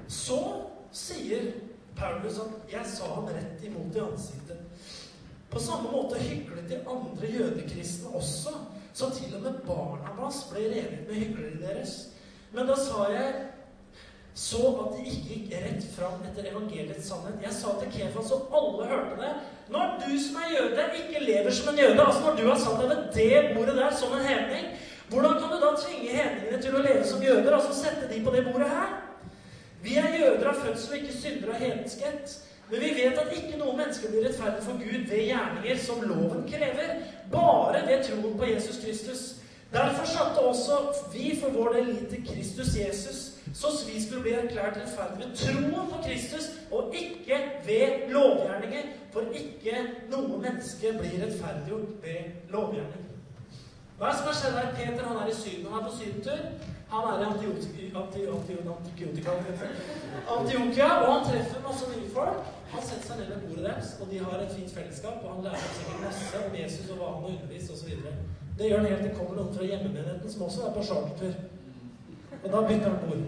[0.07, 0.39] Så
[1.31, 1.53] sier
[1.95, 4.57] Paulus at 'jeg sa ham rett imot i ansiktet'.
[5.49, 8.49] På samme måte hyklet de andre jødekristne også,
[8.93, 12.07] så til og med barna hans ble revet med hykleri deres.
[12.51, 13.33] Men da sa jeg
[14.35, 17.43] så at de ikke gikk rett fram etter evangeliets sannhet.
[17.43, 19.33] Jeg sa til Kefas, og alle hørte det
[19.69, 22.79] Når du som er jøde, ikke lever som en jøde, altså når du har satt
[22.79, 24.65] deg ved det bordet der som en hedning,
[25.09, 28.31] hvordan kan du da tvinge hedningene til å leve som jøder, altså sette de på
[28.31, 29.00] det bordet her?
[29.83, 32.37] Vi er jøder av fødsel og ikke syndere av hedenskhet.
[32.71, 36.45] Men vi vet at ikke noen mennesker blir rettferdig for Gud ved gjerninger som loven
[36.47, 36.93] krever,
[37.31, 39.23] bare ved troen på Jesus Kristus.
[39.73, 40.77] Derfor satte også
[41.13, 43.19] vi for vår del lit Kristus Jesus,
[43.55, 48.91] så vi skulle bli erklært rettferdige ved troen på Kristus, og ikke ved lovgjerninger.
[49.11, 49.77] For ikke
[50.11, 53.07] noe menneske blir rettferdiggjort ved lovgjerning.
[53.97, 54.69] Hva er det som har skjedd her?
[54.77, 55.67] Peter han er i Syden.
[55.73, 56.39] Han er på sydentur.
[56.91, 57.99] Han er i Antiokia,
[60.37, 62.49] Antiokia, og han treffer masse nye folk.
[62.71, 65.23] Han setter seg ned ved bordet deres, og de har et fint fellesskap.
[65.23, 67.91] Og han lærer sikkert masse om Jesus og hva han har undervist osv.
[68.57, 71.33] Det gjør han helt til kommer noen fra hjemmemenigheten som også er på chartertur.
[72.43, 73.23] Og da bytter han bord.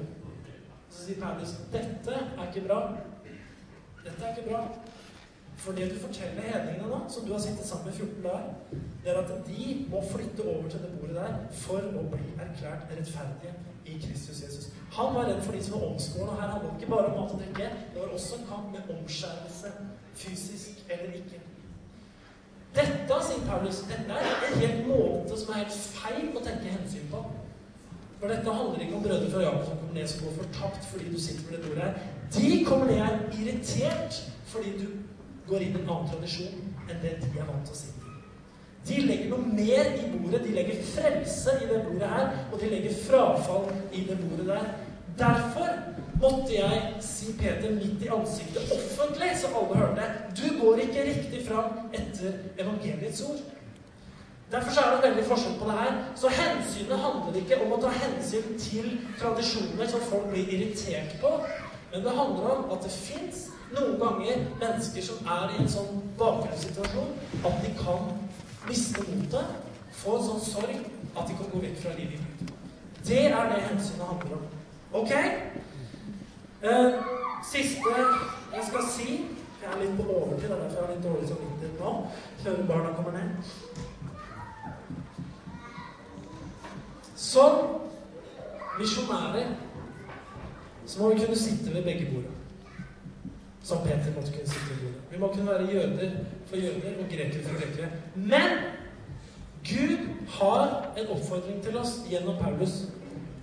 [0.89, 2.80] Så sier Paulus dette er ikke bra.
[4.03, 4.66] Dette er ikke bra.
[5.64, 8.49] For det du forteller hedningene nå, som du har sittet sammen med 14 dager,
[9.03, 12.91] det er at de må flytte over til det bordet der for å bli erklært
[12.91, 13.53] rettferdige
[13.86, 14.66] i Kristus Jesus.
[14.97, 16.32] Han var redd for de som var omskårne.
[16.32, 17.70] Og her handlet det ikke bare om mat og drikke.
[17.93, 19.72] Det var også en kamp med omskjærelse,
[20.24, 21.39] fysisk eller ikke.
[22.76, 27.07] Dette, sier Paulus, dette er en helt måte som er helt feil å tenke hensyn
[27.11, 27.24] på.
[28.20, 31.09] For dette handler ikke om brødre fra Jakob som kommer ned som går fortapt fordi
[31.11, 32.05] du sitter ved det bordet her.
[32.36, 34.88] De kommer ned her irritert fordi du
[35.47, 37.93] går inn i en annen tradisjon enn det de er vant til å si.
[38.83, 40.43] De legger noe mer i bordet.
[40.43, 44.65] De legger frelse i det bordet her, og de legger frafall i det bordet der.
[45.17, 45.69] Derfor
[46.19, 51.47] måtte jeg si Peter midt i ansiktet offentlig, så alle hørte Du går ikke riktig
[51.47, 53.43] fram etter evangeliets ord.
[54.51, 55.95] Derfor er det veldig forskjell på det her.
[56.15, 58.91] Så hensynet handler ikke om å ta hensyn til
[59.21, 61.31] tradisjoner som folk blir irritert på,
[61.93, 66.01] men det handler om at det fins noen ganger mennesker som er i en sånn
[66.19, 67.13] bakgrunnssituasjon
[67.49, 68.09] at de kan
[68.67, 69.47] miste motet,
[69.97, 70.76] få en sånn sorg
[71.13, 72.51] at de kan gå vekk fra livet i Gud.
[73.03, 74.45] Det er det hensynet handler om.
[74.99, 75.13] Ok?
[76.63, 76.91] Uh,
[77.43, 77.95] siste
[78.53, 79.07] jeg skal si
[79.63, 81.91] Jeg er litt på overtid, er derfor jeg har litt dårlig samvittighet nå.
[82.43, 83.30] Før barna kommer ned.
[87.15, 87.53] Som
[88.76, 89.53] misjonærer
[90.86, 92.42] så må vi kunne sitte ved begge bordene
[93.74, 95.01] som Peter måtte kunne sitte i bordet.
[95.11, 96.11] Vi må kunne være jøder
[96.45, 97.89] for jøder og grekere for grekere.
[98.15, 98.49] Men
[99.69, 99.97] Gud
[100.30, 102.74] har en oppfordring til oss gjennom Paulus.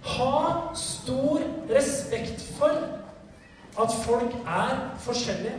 [0.05, 0.35] Ha
[0.77, 2.77] stor respekt for
[3.81, 4.77] at folk er
[5.07, 5.57] forskjellige.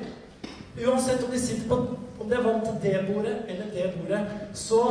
[0.86, 1.82] Uansett om de sitter på
[2.22, 4.20] om de er vant til det bordet eller det bordet,
[4.54, 4.82] så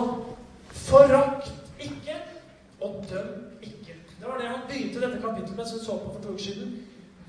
[0.70, 2.16] forakt ikke,
[2.80, 3.28] og døm
[3.62, 3.94] ikke.
[4.18, 6.42] Det var det han begynte dette kapittelet med, som vi så på for to uker
[6.44, 6.72] siden.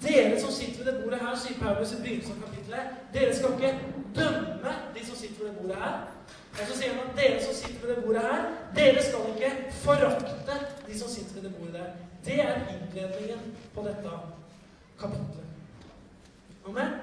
[0.02, 3.54] Dere som sitter ved det bordet her, sier Paulus i begynnelsen av kapittelet, dere skal
[3.58, 3.74] ikke
[4.16, 6.00] dømme de som sitter ved det bordet her.
[6.52, 9.52] Og så sier han at dere som sitter ved det bordet her, dere skal ikke
[9.84, 11.92] forakte de som sitter ved det bordet der.
[12.26, 14.18] Det er innledningen på dette
[15.00, 15.48] kapittelet.
[16.68, 16.98] Amen?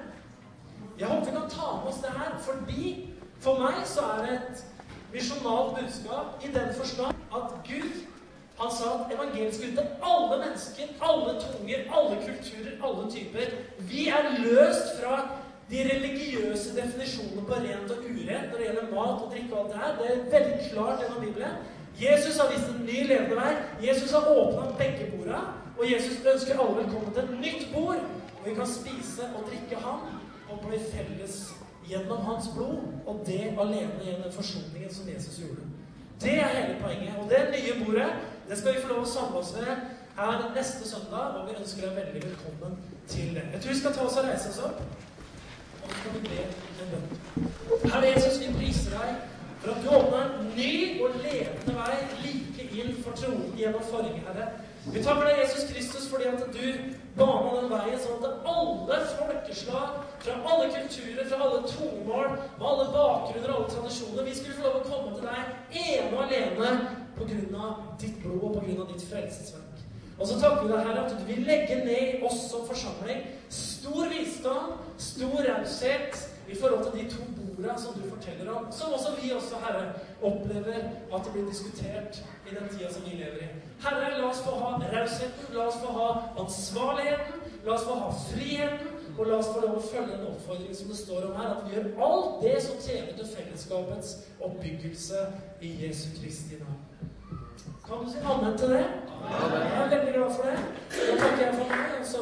[0.99, 4.37] Jeg håper vi kan ta med oss det her, fordi for meg så er det
[4.37, 4.65] et
[5.13, 7.91] misjonalt budskap i den forstand at Gud
[8.59, 13.45] han sa at evangeliet skulle til alle mennesker, alle tunger, alle kulturer, alle typer.
[13.91, 15.13] Vi er løst fra
[15.71, 19.71] de religiøse definisjonene på rent og urent når det gjelder mat og drikke og alt
[19.71, 19.91] det her.
[19.99, 21.55] Det er veldig klart gjennom Bibelen.
[22.01, 23.53] Jesus har vist en ny levende vei.
[23.87, 25.39] Jesus har åpna begge borda.
[25.79, 28.01] Og Jesus ønsker alle velkommen til et nytt bord,
[28.33, 29.99] hvor vi kan spise og drikke ham
[30.51, 31.35] og bli felles
[31.89, 32.81] gjennom hans blod.
[33.07, 35.63] Og det alene gjennom forsoningen som Jesus gjorde.
[36.21, 37.15] Det er hele poenget.
[37.19, 38.09] Og det nye bordet
[38.49, 39.67] det skal vi få lov å samle oss med
[40.17, 42.77] her neste søndag, og vi ønsker deg veldig velkommen
[43.07, 43.43] til det.
[43.53, 44.79] Jeg tror vi skal ta oss og reise oss opp,
[45.83, 46.39] og så skal vi be
[46.83, 47.51] en bønn.
[47.91, 49.27] Herre Jesus, vi priser deg
[49.61, 50.73] for at du åpner en ny
[51.03, 54.49] og levende vei like inn for tronen gjennom forrige, Herre.
[54.89, 56.65] Vi takker deg, Jesus Kristus, fordi at du
[57.19, 62.87] bana den veien sånn at alle folkeslag, fra alle kulturer, fra alle tungemål, med alle
[62.95, 66.73] bakgrunner og alle tradisjoner, vi skulle få lov å komme til deg ene og alene
[67.21, 69.85] av ditt blod og av ditt frelsesverk.
[70.19, 73.21] Og så takker vi deg, Herre, at du vil legge ned i oss som forsamling
[73.49, 76.17] stor visdom, stor raushet
[76.49, 79.93] i forhold til de to borda som du forteller om, som også vi også, Herre,
[80.21, 80.77] opplever
[81.15, 83.49] at det blir diskutert i den tida som vi lever i.
[83.85, 86.09] Herre, la oss få ha rausheten, la oss få ha
[86.43, 90.75] ansvarligheten, la oss få ha friheten, og la oss få lov å følge en oppfordring
[90.75, 95.25] som det står om her, at vi gjør alt det som tjener til fellesskapets oppbyggelse
[95.61, 96.88] i Jesu Kristi navn.
[97.89, 98.85] Kan du si amen til det?
[99.43, 99.61] Amen.
[99.61, 100.57] Jeg er veldig glad for det.
[101.07, 102.21] Da takker jeg for meg, og så